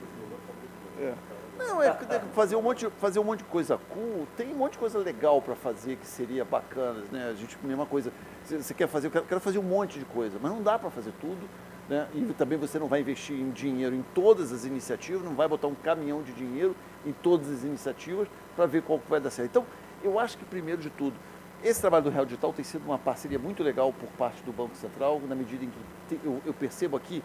é. 1.00 1.14
Não, 1.58 1.82
é 1.82 1.94
fazer 2.34 2.56
um, 2.56 2.62
monte, 2.62 2.90
fazer 3.00 3.20
um 3.20 3.24
monte 3.24 3.40
de 3.40 3.46
coisa 3.46 3.78
cool, 3.90 4.28
tem 4.36 4.54
um 4.54 4.58
monte 4.58 4.74
de 4.74 4.78
coisa 4.78 5.00
legal 5.00 5.42
para 5.42 5.56
fazer 5.56 5.96
que 5.96 6.06
seria 6.06 6.44
bacana, 6.44 7.04
né? 7.12 7.30
A 7.30 7.34
gente, 7.34 7.58
mesma 7.64 7.86
coisa, 7.86 8.12
você 8.44 8.74
quer 8.74 8.88
fazer, 8.88 9.08
eu 9.08 9.12
quero, 9.12 9.26
quero 9.26 9.42
fazer 9.42 9.58
um 9.58 9.64
monte 9.64 9.98
de 9.98 10.06
coisa, 10.06 10.38
mas 10.42 10.52
não 10.52 10.62
dá 10.62 10.78
para 10.78 10.90
fazer 10.90 11.14
tudo, 11.22 11.48
né? 11.88 12.08
E 12.14 12.22
também 12.34 12.58
você 12.58 12.78
não 12.78 12.88
vai 12.88 13.00
investir 13.00 13.40
em 13.40 13.52
dinheiro 13.52 13.96
em 13.96 14.04
todas 14.14 14.52
as 14.52 14.66
iniciativas, 14.66 15.24
não 15.24 15.34
vai 15.34 15.48
botar 15.48 15.68
um 15.68 15.76
caminhão 15.76 16.22
de 16.22 16.34
dinheiro 16.34 16.76
em 17.06 17.14
todas 17.14 17.50
as 17.50 17.64
iniciativas 17.64 18.28
para 18.56 18.66
ver 18.66 18.82
qual 18.82 19.00
que 19.00 19.10
vai 19.10 19.22
dar 19.22 19.30
certo. 19.30 19.50
Então, 19.50 19.66
eu 20.04 20.20
acho 20.20 20.38
que 20.38 20.44
primeiro 20.44 20.82
de 20.82 20.90
tudo, 20.90 21.16
esse 21.64 21.80
trabalho 21.80 22.04
do 22.04 22.10
Real 22.10 22.26
Digital 22.26 22.52
tem 22.54 22.66
sido 22.66 22.86
uma 22.86 22.98
parceria 22.98 23.40
muito 23.40 23.64
legal 23.64 23.94
por 23.94 24.10
parte 24.10 24.44
do 24.44 24.52
Banco 24.52 24.76
Central, 24.76 25.22
na 25.28 25.36
medida 25.36 25.64
em 25.64 25.70
que 25.70 26.20
eu, 26.24 26.42
eu 26.46 26.54
percebo 26.54 26.98
aqui 26.98 27.24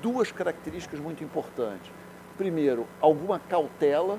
duas 0.00 0.32
características 0.32 1.00
muito 1.00 1.22
importantes 1.22 1.90
primeiro, 2.36 2.86
alguma 3.00 3.38
cautela, 3.38 4.18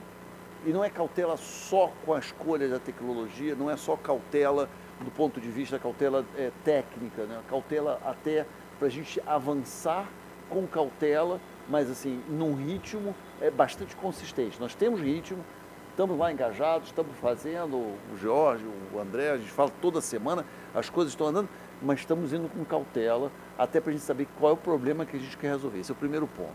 e 0.65 0.69
não 0.69 0.83
é 0.83 0.89
cautela 0.89 1.35
só 1.35 1.91
com 2.05 2.13
a 2.13 2.19
escolha 2.19 2.69
da 2.69 2.79
tecnologia, 2.79 3.53
não 3.55 3.69
é 3.69 3.75
só 3.75 3.97
cautela 3.97 4.69
do 5.01 5.11
ponto 5.11 5.41
de 5.41 5.49
vista 5.49 5.77
cautela 5.77 6.25
é, 6.37 6.51
técnica, 6.63 7.23
né? 7.23 7.41
cautela 7.49 7.99
até 8.05 8.45
para 8.79 8.87
a 8.87 8.91
gente 8.91 9.21
avançar 9.27 10.07
com 10.49 10.65
cautela, 10.65 11.41
mas 11.67 11.89
assim, 11.89 12.21
num 12.29 12.55
ritmo 12.55 13.13
é, 13.41 13.51
bastante 13.51 13.93
consistente. 13.95 14.57
Nós 14.59 14.73
temos 14.73 15.01
ritmo, 15.01 15.43
estamos 15.89 16.17
lá 16.17 16.31
engajados, 16.31 16.87
estamos 16.87 17.17
fazendo, 17.17 17.75
o 17.75 18.17
Jorge, 18.17 18.63
o 18.93 18.99
André, 18.99 19.31
a 19.31 19.37
gente 19.37 19.51
fala 19.51 19.71
toda 19.81 19.99
semana, 19.99 20.45
as 20.73 20.89
coisas 20.89 21.11
estão 21.11 21.27
andando, 21.27 21.49
mas 21.83 21.99
estamos 21.99 22.33
indo 22.33 22.49
com 22.49 22.63
cautela, 22.63 23.31
até 23.57 23.79
para 23.81 23.89
a 23.91 23.93
gente 23.93 24.03
saber 24.03 24.27
qual 24.39 24.51
é 24.51 24.53
o 24.53 24.57
problema 24.57 25.05
que 25.05 25.17
a 25.17 25.19
gente 25.19 25.37
quer 25.37 25.49
resolver. 25.49 25.79
Esse 25.79 25.91
é 25.91 25.93
o 25.93 25.97
primeiro 25.97 26.27
ponto. 26.27 26.53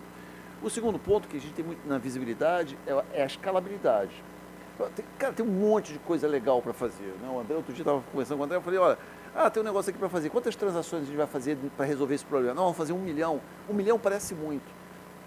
O 0.62 0.68
segundo 0.68 0.98
ponto 0.98 1.28
que 1.28 1.36
a 1.36 1.40
gente 1.40 1.52
tem 1.52 1.64
muito 1.64 1.86
na 1.86 1.98
visibilidade 1.98 2.76
é, 2.86 3.20
é 3.20 3.22
a 3.22 3.26
escalabilidade. 3.26 4.24
Cara, 5.18 5.32
tem 5.32 5.44
um 5.44 5.48
monte 5.48 5.92
de 5.92 5.98
coisa 5.98 6.26
legal 6.26 6.62
para 6.62 6.72
fazer. 6.72 7.14
Né? 7.20 7.28
O 7.28 7.40
André, 7.40 7.56
outro 7.56 7.72
dia 7.72 7.82
estava 7.82 8.00
conversando 8.12 8.36
com 8.38 8.42
o 8.42 8.44
André, 8.44 8.56
eu 8.56 8.62
falei, 8.62 8.78
olha, 8.78 8.98
ah, 9.34 9.50
tem 9.50 9.62
um 9.62 9.66
negócio 9.66 9.90
aqui 9.90 9.98
para 9.98 10.08
fazer. 10.08 10.30
Quantas 10.30 10.56
transações 10.56 11.02
a 11.02 11.06
gente 11.06 11.16
vai 11.16 11.26
fazer 11.26 11.56
para 11.76 11.84
resolver 11.84 12.14
esse 12.14 12.24
problema? 12.24 12.54
Não, 12.54 12.62
vamos 12.64 12.78
fazer 12.78 12.92
um 12.92 12.98
milhão. 12.98 13.40
Um 13.68 13.74
milhão 13.74 13.98
parece 13.98 14.34
muito. 14.34 14.66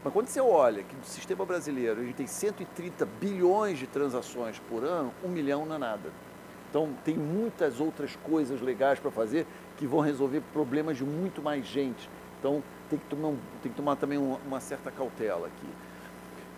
Mas 0.03 0.11
quando 0.13 0.27
você 0.27 0.41
olha 0.41 0.83
que 0.83 0.95
no 0.95 1.03
sistema 1.03 1.45
brasileiro 1.45 2.01
a 2.01 2.03
gente 2.03 2.15
tem 2.15 2.27
130 2.27 3.05
bilhões 3.05 3.77
de 3.77 3.87
transações 3.87 4.59
por 4.67 4.83
ano, 4.83 5.13
um 5.23 5.29
milhão 5.29 5.65
não 5.65 5.75
é 5.75 5.79
nada. 5.79 6.11
Então 6.71 6.89
tem 7.03 7.15
muitas 7.15 7.81
outras 7.81 8.15
coisas 8.23 8.61
legais 8.61 8.97
para 8.97 9.11
fazer 9.11 9.45
que 9.77 9.85
vão 9.85 9.99
resolver 9.99 10.41
problemas 10.53 10.95
de 10.95 11.03
muito 11.03 11.41
mais 11.41 11.67
gente. 11.67 12.09
Então 12.39 12.63
tem 12.89 12.97
que 12.97 13.05
tomar, 13.05 13.33
tem 13.61 13.71
que 13.71 13.77
tomar 13.77 13.97
também 13.97 14.17
uma, 14.17 14.39
uma 14.47 14.59
certa 14.61 14.89
cautela 14.89 15.47
aqui. 15.47 15.67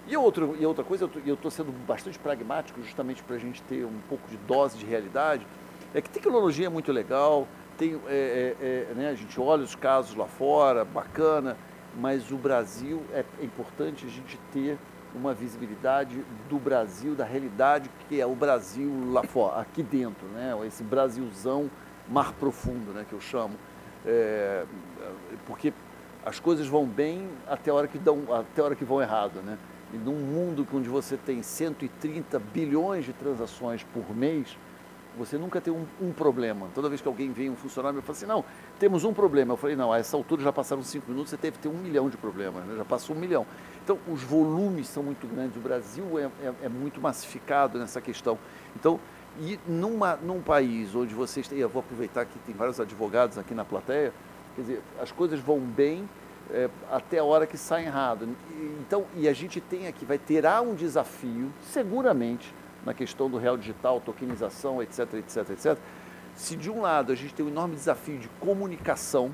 E, 0.07 0.15
outro, 0.15 0.55
e 0.59 0.65
outra 0.65 0.83
coisa, 0.83 1.09
eu 1.25 1.33
estou 1.33 1.49
sendo 1.49 1.71
bastante 1.87 2.19
pragmático, 2.19 2.81
justamente 2.83 3.23
para 3.23 3.37
a 3.37 3.39
gente 3.39 3.61
ter 3.63 3.85
um 3.85 3.99
pouco 4.07 4.27
de 4.29 4.37
dose 4.37 4.77
de 4.77 4.85
realidade, 4.85 5.47
é 5.93 6.01
que 6.01 6.09
tecnologia 6.09 6.67
é 6.67 6.69
muito 6.69 6.91
legal, 6.91 7.47
tem, 7.77 7.99
é, 8.07 8.55
é, 8.61 8.87
é, 8.91 8.93
né, 8.93 9.09
a 9.09 9.15
gente 9.15 9.39
olha 9.39 9.63
os 9.63 9.75
casos 9.75 10.15
lá 10.15 10.27
fora, 10.27 10.83
bacana, 10.85 11.57
mas 11.97 12.31
o 12.31 12.37
Brasil, 12.37 13.01
é, 13.13 13.23
é 13.41 13.45
importante 13.45 14.05
a 14.05 14.09
gente 14.09 14.37
ter 14.51 14.77
uma 15.15 15.33
visibilidade 15.33 16.23
do 16.49 16.57
Brasil, 16.57 17.15
da 17.15 17.25
realidade 17.25 17.89
que 18.07 18.19
é 18.19 18.25
o 18.25 18.35
Brasil 18.35 19.11
lá 19.11 19.23
fora, 19.23 19.61
aqui 19.61 19.83
dentro, 19.83 20.25
né? 20.27 20.55
esse 20.65 20.83
Brasilzão 20.83 21.69
mar 22.09 22.33
profundo, 22.33 22.91
né, 22.91 23.05
que 23.07 23.13
eu 23.13 23.21
chamo. 23.21 23.55
É, 24.05 24.65
porque 25.45 25.73
as 26.25 26.39
coisas 26.39 26.67
vão 26.67 26.85
bem 26.85 27.29
até 27.47 27.71
a 27.71 27.73
hora 27.73 27.87
que, 27.87 27.97
dão, 27.97 28.23
até 28.33 28.61
a 28.61 28.65
hora 28.65 28.75
que 28.75 28.83
vão 28.83 29.01
errado. 29.01 29.41
Né? 29.41 29.57
E 29.93 29.97
num 29.97 30.15
mundo 30.15 30.67
onde 30.73 30.89
você 30.89 31.17
tem 31.17 31.41
130 31.41 32.39
bilhões 32.39 33.05
de 33.05 33.13
transações 33.13 33.83
por 33.93 34.15
mês, 34.15 34.57
você 35.17 35.37
nunca 35.37 35.61
tem 35.61 35.71
um, 35.71 35.85
um, 36.01 36.11
problema. 36.11 36.67
Toda 36.73 36.89
vez 36.89 36.99
que 36.99 37.07
alguém 37.07 37.31
vem, 37.31 37.49
um 37.49 37.55
funcionário, 37.55 37.95
me 37.95 38.01
fala 38.01 38.17
assim, 38.17 38.25
não, 38.25 38.43
temos 38.79 39.03
um 39.03 39.13
problema. 39.13 39.53
Eu 39.53 39.57
falei, 39.57 39.75
não, 39.75 39.91
a 39.91 39.99
essa 39.99 40.17
altura 40.17 40.41
já 40.41 40.51
passaram 40.51 40.81
cinco 40.81 41.11
minutos, 41.11 41.29
você 41.29 41.37
teve 41.37 41.57
que 41.57 41.63
ter 41.63 41.69
um 41.69 41.77
milhão 41.77 42.09
de 42.09 42.17
problemas, 42.17 42.65
né? 42.65 42.75
já 42.75 42.85
passou 42.85 43.15
um 43.15 43.19
milhão. 43.19 43.45
Então, 43.83 43.99
os 44.07 44.23
volumes 44.23 44.87
são 44.87 45.03
muito 45.03 45.27
grandes, 45.27 45.57
o 45.57 45.59
Brasil 45.59 46.17
é, 46.17 46.23
é, 46.45 46.53
é 46.63 46.69
muito 46.69 47.01
massificado 47.01 47.77
nessa 47.77 47.99
questão. 47.99 48.39
Então, 48.75 48.99
e 49.39 49.59
numa, 49.67 50.15
num 50.15 50.41
país 50.41 50.95
onde 50.95 51.13
vocês 51.13 51.47
têm, 51.47 51.57
eu 51.57 51.67
vou 51.67 51.81
aproveitar 51.81 52.25
que 52.25 52.37
tem 52.39 52.55
vários 52.55 52.79
advogados 52.79 53.37
aqui 53.37 53.53
na 53.53 53.65
plateia, 53.65 54.13
Quer 54.55 54.61
dizer, 54.61 54.81
as 55.01 55.11
coisas 55.11 55.39
vão 55.39 55.59
bem 55.59 56.07
é, 56.51 56.69
até 56.91 57.19
a 57.19 57.23
hora 57.23 57.47
que 57.47 57.57
sai 57.57 57.85
errado. 57.85 58.29
Então, 58.79 59.05
e 59.15 59.27
a 59.27 59.33
gente 59.33 59.59
tem 59.59 59.87
aqui, 59.87 60.05
vai 60.05 60.17
terá 60.17 60.61
um 60.61 60.75
desafio, 60.75 61.51
seguramente, 61.61 62.53
na 62.85 62.93
questão 62.93 63.29
do 63.29 63.37
real 63.37 63.57
digital, 63.57 63.99
tokenização, 63.99 64.81
etc, 64.81 65.13
etc, 65.15 65.49
etc. 65.49 65.77
Se 66.35 66.55
de 66.55 66.69
um 66.69 66.81
lado 66.81 67.11
a 67.11 67.15
gente 67.15 67.33
tem 67.33 67.45
um 67.45 67.49
enorme 67.49 67.75
desafio 67.75 68.19
de 68.19 68.27
comunicação, 68.39 69.33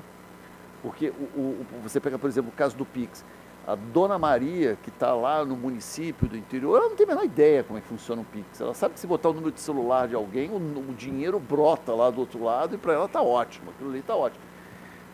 porque 0.82 1.10
o, 1.10 1.38
o, 1.38 1.66
você 1.82 2.00
pega, 2.00 2.18
por 2.18 2.28
exemplo, 2.28 2.50
o 2.50 2.56
caso 2.56 2.76
do 2.76 2.86
Pix, 2.86 3.24
a 3.66 3.74
dona 3.74 4.18
Maria, 4.18 4.76
que 4.82 4.88
está 4.88 5.14
lá 5.14 5.44
no 5.44 5.56
município 5.56 6.28
do 6.28 6.36
interior, 6.36 6.78
ela 6.78 6.88
não 6.88 6.96
tem 6.96 7.04
a 7.04 7.08
menor 7.08 7.24
ideia 7.24 7.62
como 7.62 7.78
é 7.78 7.82
que 7.82 7.88
funciona 7.88 8.22
o 8.22 8.24
Pix. 8.24 8.60
Ela 8.60 8.74
sabe 8.74 8.94
que 8.94 9.00
se 9.00 9.06
botar 9.06 9.28
o 9.28 9.32
número 9.32 9.52
de 9.52 9.60
celular 9.60 10.08
de 10.08 10.14
alguém, 10.14 10.50
o, 10.50 10.56
o 10.56 10.94
dinheiro 10.94 11.38
brota 11.38 11.94
lá 11.94 12.10
do 12.10 12.20
outro 12.20 12.42
lado 12.42 12.74
e 12.74 12.78
para 12.78 12.94
ela 12.94 13.06
está 13.06 13.22
ótimo, 13.22 13.70
aquilo 13.70 13.90
ali 13.90 14.00
está 14.00 14.16
ótimo. 14.16 14.42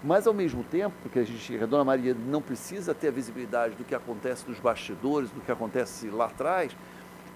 Mas, 0.03 0.27
ao 0.27 0.35
mesmo 0.35 0.63
tempo, 0.63 0.95
porque 1.03 1.19
a 1.19 1.25
gente, 1.25 1.63
a 1.63 1.67
Dona 1.67 1.85
Maria 1.85 2.15
não 2.15 2.41
precisa 2.41 2.95
ter 2.95 3.09
a 3.09 3.11
visibilidade 3.11 3.75
do 3.75 3.85
que 3.85 3.95
acontece 3.95 4.49
nos 4.49 4.61
bastidores, 4.61 5.31
do 5.31 5.41
que 5.41 5.51
acontece 5.51 6.09
lá 6.11 6.27
atrás, 6.27 6.77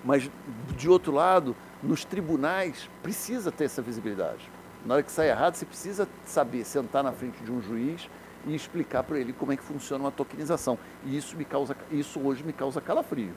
mas, 0.05 0.31
de 0.77 0.89
outro 0.89 1.13
lado, 1.13 1.57
nos 1.83 2.05
tribunais 2.05 2.89
precisa 3.03 3.51
ter 3.51 3.65
essa 3.65 3.83
visibilidade. 3.83 4.49
Na 4.85 4.95
hora 4.95 5.03
que 5.03 5.11
sai 5.11 5.29
errado, 5.29 5.57
você 5.57 5.67
precisa 5.67 6.09
saber 6.25 6.65
sentar 6.65 7.03
na 7.03 7.13
frente 7.13 7.43
de 7.43 7.51
um 7.51 7.61
juiz 7.61 8.09
e 8.47 8.55
explicar 8.55 9.03
para 9.03 9.19
ele 9.19 9.33
como 9.33 9.53
é 9.53 9.57
que 9.57 9.63
funciona 9.63 10.05
uma 10.05 10.11
tokenização. 10.11 10.79
E 11.05 11.17
isso 11.17 11.37
me 11.37 11.45
causa, 11.45 11.77
isso 11.91 12.21
hoje 12.21 12.43
me 12.43 12.53
causa 12.53 12.81
calafrio. 12.81 13.33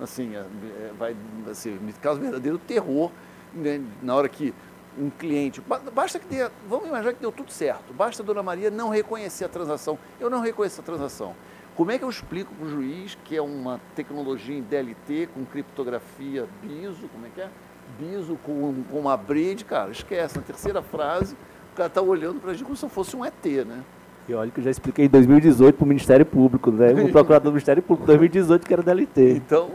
Assim, 0.00 0.34
é, 0.34 0.40
é 0.40 0.92
vai, 0.98 1.16
assim, 1.50 1.70
me 1.80 1.92
causa 1.92 2.20
verdadeiro 2.20 2.58
terror 2.58 3.10
né, 3.54 3.80
na 4.02 4.14
hora 4.14 4.28
que 4.28 4.54
um 4.98 5.10
cliente, 5.10 5.60
basta 5.92 6.20
que 6.20 6.26
dê, 6.26 6.48
vamos 6.68 6.86
imaginar 6.86 7.14
que 7.14 7.20
deu 7.20 7.32
tudo 7.32 7.50
certo, 7.50 7.92
basta 7.92 8.22
a 8.22 8.24
dona 8.24 8.44
Maria 8.44 8.70
não 8.70 8.88
reconhecer 8.88 9.44
a 9.44 9.48
transação. 9.48 9.98
Eu 10.20 10.30
não 10.30 10.40
reconheço 10.40 10.80
a 10.80 10.84
transação. 10.84 11.34
Como 11.74 11.90
é 11.90 11.98
que 11.98 12.04
eu 12.04 12.10
explico 12.10 12.54
para 12.54 12.66
o 12.66 12.70
juiz 12.70 13.18
que 13.24 13.36
é 13.36 13.42
uma 13.42 13.80
tecnologia 13.96 14.56
em 14.56 14.62
DLT 14.62 15.28
com 15.34 15.44
criptografia 15.44 16.48
BISO, 16.62 17.08
como 17.08 17.26
é 17.26 17.30
que 17.30 17.40
é? 17.40 17.50
BISO 17.98 18.38
com, 18.44 18.84
com 18.84 19.00
uma 19.00 19.16
bridge, 19.16 19.64
cara, 19.64 19.90
esquece. 19.90 20.36
Na 20.36 20.42
terceira 20.42 20.80
frase, 20.80 21.34
o 21.72 21.76
cara 21.76 21.88
está 21.88 22.00
olhando 22.00 22.40
para 22.40 22.52
a 22.52 22.54
gente 22.54 22.62
como 22.62 22.76
se 22.76 22.88
fosse 22.88 23.16
um 23.16 23.24
ET, 23.24 23.44
né? 23.66 23.82
E 24.28 24.34
olha 24.34 24.50
que 24.50 24.60
eu 24.60 24.64
já 24.64 24.70
expliquei 24.70 25.04
em 25.04 25.08
2018 25.08 25.76
para 25.76 25.84
o 25.84 25.88
Ministério 25.88 26.24
Público, 26.24 26.70
né? 26.70 26.92
O 26.92 27.08
procurador 27.12 27.50
do 27.50 27.52
Ministério 27.52 27.82
Público, 27.82 28.06
2018, 28.06 28.66
que 28.66 28.72
era 28.72 28.82
DLT. 28.82 29.32
Então, 29.32 29.70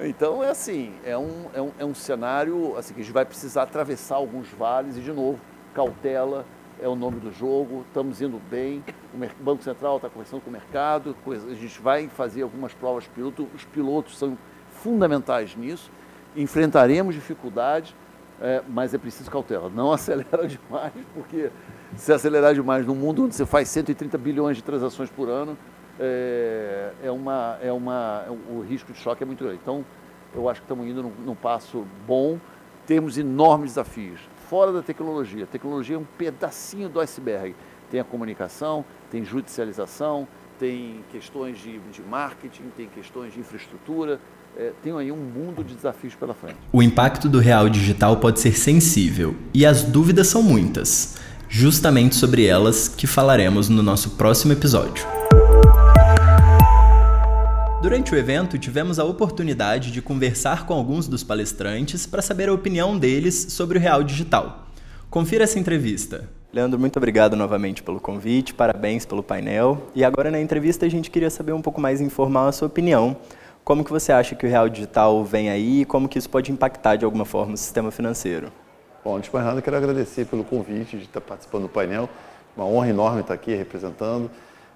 então 0.00 0.42
é 0.42 0.50
assim, 0.50 0.92
é 1.04 1.16
um, 1.16 1.46
é 1.54 1.62
um, 1.62 1.70
é 1.78 1.84
um 1.84 1.94
cenário 1.94 2.76
assim, 2.76 2.92
que 2.92 3.00
a 3.00 3.04
gente 3.04 3.12
vai 3.12 3.24
precisar 3.24 3.62
atravessar 3.62 4.16
alguns 4.16 4.48
vales 4.48 4.96
e, 4.96 5.00
de 5.00 5.12
novo, 5.12 5.38
cautela 5.72 6.44
é 6.82 6.88
o 6.88 6.96
nome 6.96 7.20
do 7.20 7.30
jogo, 7.30 7.84
estamos 7.86 8.20
indo 8.20 8.40
bem, 8.50 8.82
o 9.14 9.42
Banco 9.44 9.62
Central 9.62 9.96
está 9.96 10.08
conversando 10.08 10.40
com 10.40 10.50
o 10.50 10.52
mercado, 10.52 11.16
a 11.26 11.54
gente 11.54 11.80
vai 11.80 12.08
fazer 12.08 12.42
algumas 12.42 12.74
provas 12.74 13.06
piloto, 13.06 13.48
os 13.54 13.64
pilotos 13.64 14.18
são 14.18 14.36
fundamentais 14.70 15.54
nisso, 15.54 15.90
enfrentaremos 16.36 17.14
dificuldades, 17.14 17.94
é, 18.40 18.62
mas 18.68 18.94
é 18.94 18.98
preciso 18.98 19.30
cautela, 19.30 19.68
não 19.68 19.92
acelera 19.92 20.46
demais, 20.46 20.92
porque 21.14 21.50
se 21.96 22.12
acelerar 22.12 22.54
demais 22.54 22.86
num 22.86 22.94
mundo 22.94 23.24
onde 23.24 23.34
você 23.34 23.46
faz 23.46 23.68
130 23.68 24.18
bilhões 24.18 24.56
de 24.56 24.62
transações 24.62 25.10
por 25.10 25.28
ano, 25.28 25.56
é, 25.98 26.92
é 27.04 27.10
uma, 27.10 27.58
é 27.62 27.72
uma, 27.72 28.24
o 28.50 28.60
risco 28.60 28.92
de 28.92 28.98
choque 28.98 29.22
é 29.22 29.26
muito 29.26 29.44
grande. 29.44 29.60
Então, 29.62 29.84
eu 30.34 30.48
acho 30.48 30.60
que 30.60 30.64
estamos 30.64 30.86
indo 30.86 31.02
num, 31.02 31.12
num 31.24 31.34
passo 31.34 31.86
bom, 32.06 32.38
temos 32.86 33.16
enormes 33.16 33.70
desafios. 33.70 34.20
Fora 34.48 34.72
da 34.72 34.82
tecnologia, 34.82 35.44
a 35.44 35.46
tecnologia 35.46 35.96
é 35.96 35.98
um 35.98 36.06
pedacinho 36.18 36.88
do 36.88 37.00
iceberg. 37.00 37.54
Tem 37.90 38.00
a 38.00 38.04
comunicação, 38.04 38.84
tem 39.10 39.24
judicialização, 39.24 40.26
tem 40.58 41.04
questões 41.10 41.58
de, 41.58 41.78
de 41.78 42.02
marketing, 42.02 42.70
tem 42.76 42.88
questões 42.88 43.32
de 43.32 43.40
infraestrutura, 43.40 44.20
é, 44.56 44.72
tem 44.82 44.96
aí 44.96 45.10
um 45.10 45.16
mundo 45.16 45.64
de 45.64 45.74
desafios 45.74 46.14
pela 46.14 46.34
frente. 46.34 46.56
O 46.72 46.82
impacto 46.82 47.28
do 47.28 47.38
real 47.38 47.68
digital 47.68 48.16
pode 48.18 48.40
ser 48.40 48.56
sensível 48.56 49.34
e 49.52 49.66
as 49.66 49.82
dúvidas 49.82 50.28
são 50.28 50.42
muitas. 50.42 51.16
justamente 51.48 52.16
sobre 52.16 52.44
elas 52.44 52.88
que 52.88 53.06
falaremos 53.06 53.68
no 53.68 53.80
nosso 53.80 54.10
próximo 54.10 54.52
episódio. 54.52 55.06
Durante 57.80 58.12
o 58.12 58.18
evento, 58.18 58.58
tivemos 58.58 58.98
a 58.98 59.04
oportunidade 59.04 59.92
de 59.92 60.02
conversar 60.02 60.66
com 60.66 60.74
alguns 60.74 61.06
dos 61.06 61.22
palestrantes 61.22 62.06
para 62.06 62.22
saber 62.22 62.48
a 62.48 62.52
opinião 62.52 62.98
deles 62.98 63.46
sobre 63.50 63.78
o 63.78 63.80
real 63.80 64.02
digital. 64.02 64.66
Confira 65.08 65.44
essa 65.44 65.56
entrevista. 65.56 66.28
Leandro, 66.52 66.80
muito 66.80 66.96
obrigado 66.96 67.36
novamente 67.36 67.84
pelo 67.84 68.00
convite, 68.00 68.52
parabéns 68.52 69.04
pelo 69.04 69.22
painel. 69.22 69.90
E 69.94 70.02
agora 70.02 70.32
na 70.32 70.40
entrevista 70.40 70.86
a 70.86 70.88
gente 70.88 71.08
queria 71.08 71.30
saber 71.30 71.52
um 71.52 71.62
pouco 71.62 71.80
mais, 71.80 72.00
informar 72.00 72.48
a 72.48 72.52
sua 72.52 72.66
opinião. 72.66 73.16
Como 73.64 73.82
que 73.82 73.90
você 73.90 74.12
acha 74.12 74.34
que 74.34 74.44
o 74.44 74.48
real 74.48 74.68
digital 74.68 75.24
vem 75.24 75.48
aí 75.48 75.80
e 75.80 75.84
como 75.86 76.06
que 76.06 76.18
isso 76.18 76.28
pode 76.28 76.52
impactar 76.52 76.96
de 76.96 77.04
alguma 77.06 77.24
forma 77.24 77.54
o 77.54 77.56
sistema 77.56 77.90
financeiro? 77.90 78.52
Bom, 79.02 79.16
antes 79.16 79.30
de 79.30 79.34
mais 79.34 79.46
nada, 79.46 79.62
quero 79.62 79.74
agradecer 79.74 80.26
pelo 80.26 80.44
convite 80.44 80.98
de 80.98 81.04
estar 81.04 81.22
participando 81.22 81.62
do 81.62 81.68
painel. 81.70 82.06
Uma 82.54 82.66
honra 82.66 82.90
enorme 82.90 83.22
estar 83.22 83.32
aqui 83.32 83.54
representando. 83.54 84.30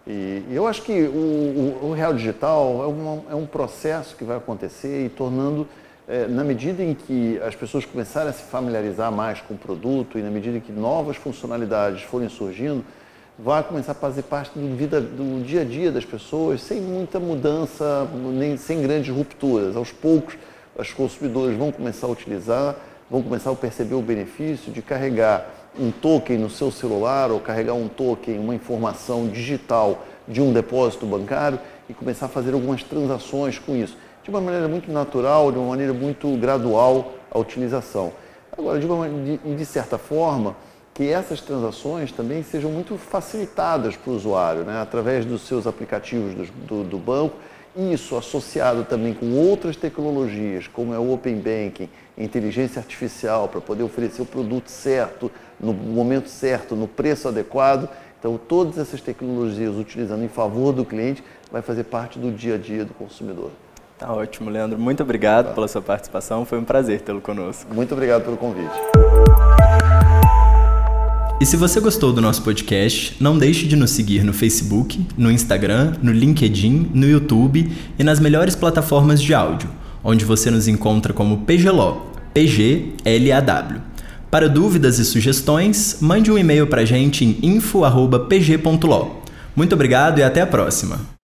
E, 0.07 0.43
eu 0.51 0.67
acho 0.67 0.81
que 0.83 1.03
o, 1.03 1.79
o, 1.83 1.89
o 1.91 1.93
real 1.93 2.15
digital 2.15 2.83
é, 2.83 2.87
uma, 2.87 3.23
é, 3.31 3.35
um 3.35 3.45
processo 3.45 4.17
que 4.17 4.25
vai 4.25 4.39
acontecer 4.39 5.05
e 5.05 5.11
tornando, 5.11 5.69
é, 6.09 6.27
na 6.27 6.43
medida 6.43 6.83
em 6.83 6.95
que 6.95 7.39
as 7.47 7.55
pessoas 7.55 7.85
começarem 7.85 8.31
a 8.31 8.33
se 8.33 8.45
familiarizar 8.45 9.13
mais 9.13 9.39
com 9.43 9.53
o 9.53 9.59
produto 9.59 10.19
e 10.19 10.23
na 10.23 10.31
medida 10.31 10.57
em 10.57 10.61
que 10.61 10.73
novas 10.73 11.19
funcionalidades 11.19 12.05
forem 12.05 12.31
surgindo, 12.31 12.83
vai 13.39 13.63
começar 13.63 13.93
a 13.93 13.95
fazer 13.95 14.23
parte 14.23 14.59
do, 14.59 14.77
vida, 14.77 15.01
do 15.01 15.45
dia 15.45 15.61
a 15.61 15.65
dia 15.65 15.93
das 15.93 16.05
pessoas 16.05 16.61
sem 16.61 16.81
muita 16.81 17.21
mudança, 17.21 18.09
nem 18.35 18.57
sem 18.57 18.83
grandes 18.83 19.15
rupturas. 19.15 19.77
Aos 19.77 19.93
poucos, 19.93 20.37
os 20.77 20.93
consumidores 20.93 21.57
vão 21.57 21.71
começar 21.71 22.09
a 22.09 22.11
utilizar, 22.11 22.75
vão 23.09 23.23
começar 23.23 23.53
a 23.53 23.55
perceber 23.55 23.95
o 23.95 24.03
benefício 24.03 24.73
de 24.73 24.83
carregar 24.83 25.49
um 25.79 25.93
token 25.93 26.37
no 26.37 26.51
seu 26.51 26.73
celular 26.73 27.31
ou 27.31 27.39
carregar 27.39 27.75
um 27.75 27.87
token, 27.87 28.41
uma 28.41 28.55
informação 28.57 29.29
digital 29.29 30.05
de 30.27 30.43
um 30.43 30.53
depósito 30.53 31.07
bancário 31.07 31.61
e 31.89 31.95
começar 31.95 32.27
a 32.27 32.29
fazer 32.29 32.55
algumas 32.55 32.83
transações 32.83 33.57
com 33.59 33.77
isso. 33.77 33.97
De 34.25 34.31
uma 34.31 34.41
maneira 34.41 34.67
muito 34.67 34.91
natural, 34.91 35.53
de 35.53 35.59
uma 35.59 35.69
maneira 35.69 35.93
muito 35.93 36.37
gradual 36.37 37.13
a 37.31 37.39
utilização. 37.39 38.13
Agora, 38.51 38.81
de, 38.81 38.87
uma, 38.87 39.09
de, 39.09 39.37
de 39.37 39.65
certa 39.65 39.97
forma, 39.97 40.57
que 40.99 41.09
essas 41.09 41.41
transações 41.41 42.11
também 42.11 42.43
sejam 42.43 42.73
muito 42.73 42.99
facilitadas 42.99 43.95
para 43.97 44.11
o 44.11 44.17
usuário, 44.17 44.65
né? 44.65 44.83
através 44.83 45.25
dos 45.25 45.43
seus 45.47 45.65
aplicativos 45.65 46.35
do, 46.35 46.45
do, 46.67 46.83
do 46.83 46.99
banco 46.99 47.37
isso 47.77 48.17
associado 48.17 48.83
também 48.83 49.15
com 49.15 49.33
outras 49.35 49.77
tecnologias, 49.77 50.67
como 50.67 50.93
é 50.93 50.99
o 50.99 51.13
Open 51.13 51.37
Banking, 51.37 51.89
inteligência 52.17 52.81
artificial, 52.81 53.47
para 53.47 53.61
poder 53.61 53.85
oferecer 53.85 54.21
o 54.21 54.27
produto 54.27 54.69
certo, 54.69 55.31
no 55.61 55.73
momento 55.73 56.29
certo, 56.29 56.75
no 56.75 56.89
preço 56.89 57.29
adequado. 57.29 57.89
Então, 58.19 58.37
todas 58.37 58.79
essas 58.79 59.01
tecnologias 59.01 59.77
utilizando 59.77 60.25
em 60.25 60.29
favor 60.29 60.73
do 60.73 60.85
cliente 60.85 61.23
vai 61.53 61.63
fazer 61.63 61.85
parte 61.85 62.19
do 62.19 62.33
dia 62.33 62.57
a 62.57 62.59
dia 62.59 62.85
do 62.85 62.93
consumidor. 62.95 63.53
Tá 63.97 64.13
ótimo, 64.13 64.51
Leandro. 64.51 64.77
Muito 64.77 65.05
obrigado 65.05 65.47
tá. 65.47 65.53
pela 65.53 65.69
sua 65.69 65.83
participação. 65.83 66.45
Foi 66.45 66.59
um 66.59 66.65
prazer 66.65 67.03
tê-lo 67.03 67.21
conosco. 67.21 67.73
Muito 67.73 67.93
obrigado 67.93 68.25
pelo 68.25 68.37
convite. 68.37 68.75
E 71.41 71.47
se 71.47 71.57
você 71.57 71.79
gostou 71.79 72.13
do 72.13 72.21
nosso 72.21 72.43
podcast, 72.43 73.15
não 73.21 73.39
deixe 73.39 73.65
de 73.69 73.77
nos 73.77 73.93
seguir 73.93 74.25
no 74.25 74.33
Facebook, 74.33 75.07
no 75.17 75.31
Instagram, 75.31 75.93
no 76.03 76.11
LinkedIn, 76.11 76.91
no 76.93 77.09
YouTube 77.09 77.71
e 77.97 78.03
nas 78.03 78.19
melhores 78.19 78.57
plataformas 78.57 79.23
de 79.23 79.33
áudio, 79.33 79.71
onde 80.03 80.25
você 80.25 80.51
nos 80.51 80.67
encontra 80.67 81.13
como 81.13 81.45
PGLO, 81.47 82.09
PGLAW. 82.35 83.81
Para 84.29 84.49
dúvidas 84.49 84.99
e 84.99 85.05
sugestões, 85.05 85.99
mande 86.01 86.29
um 86.29 86.37
e-mail 86.37 86.67
para 86.67 86.83
a 86.83 86.85
gente 86.85 87.25
em 87.25 87.39
info@pg.lo. 87.41 89.23
Muito 89.55 89.75
obrigado 89.75 90.19
e 90.19 90.25
até 90.25 90.41
a 90.41 90.47
próxima. 90.47 91.18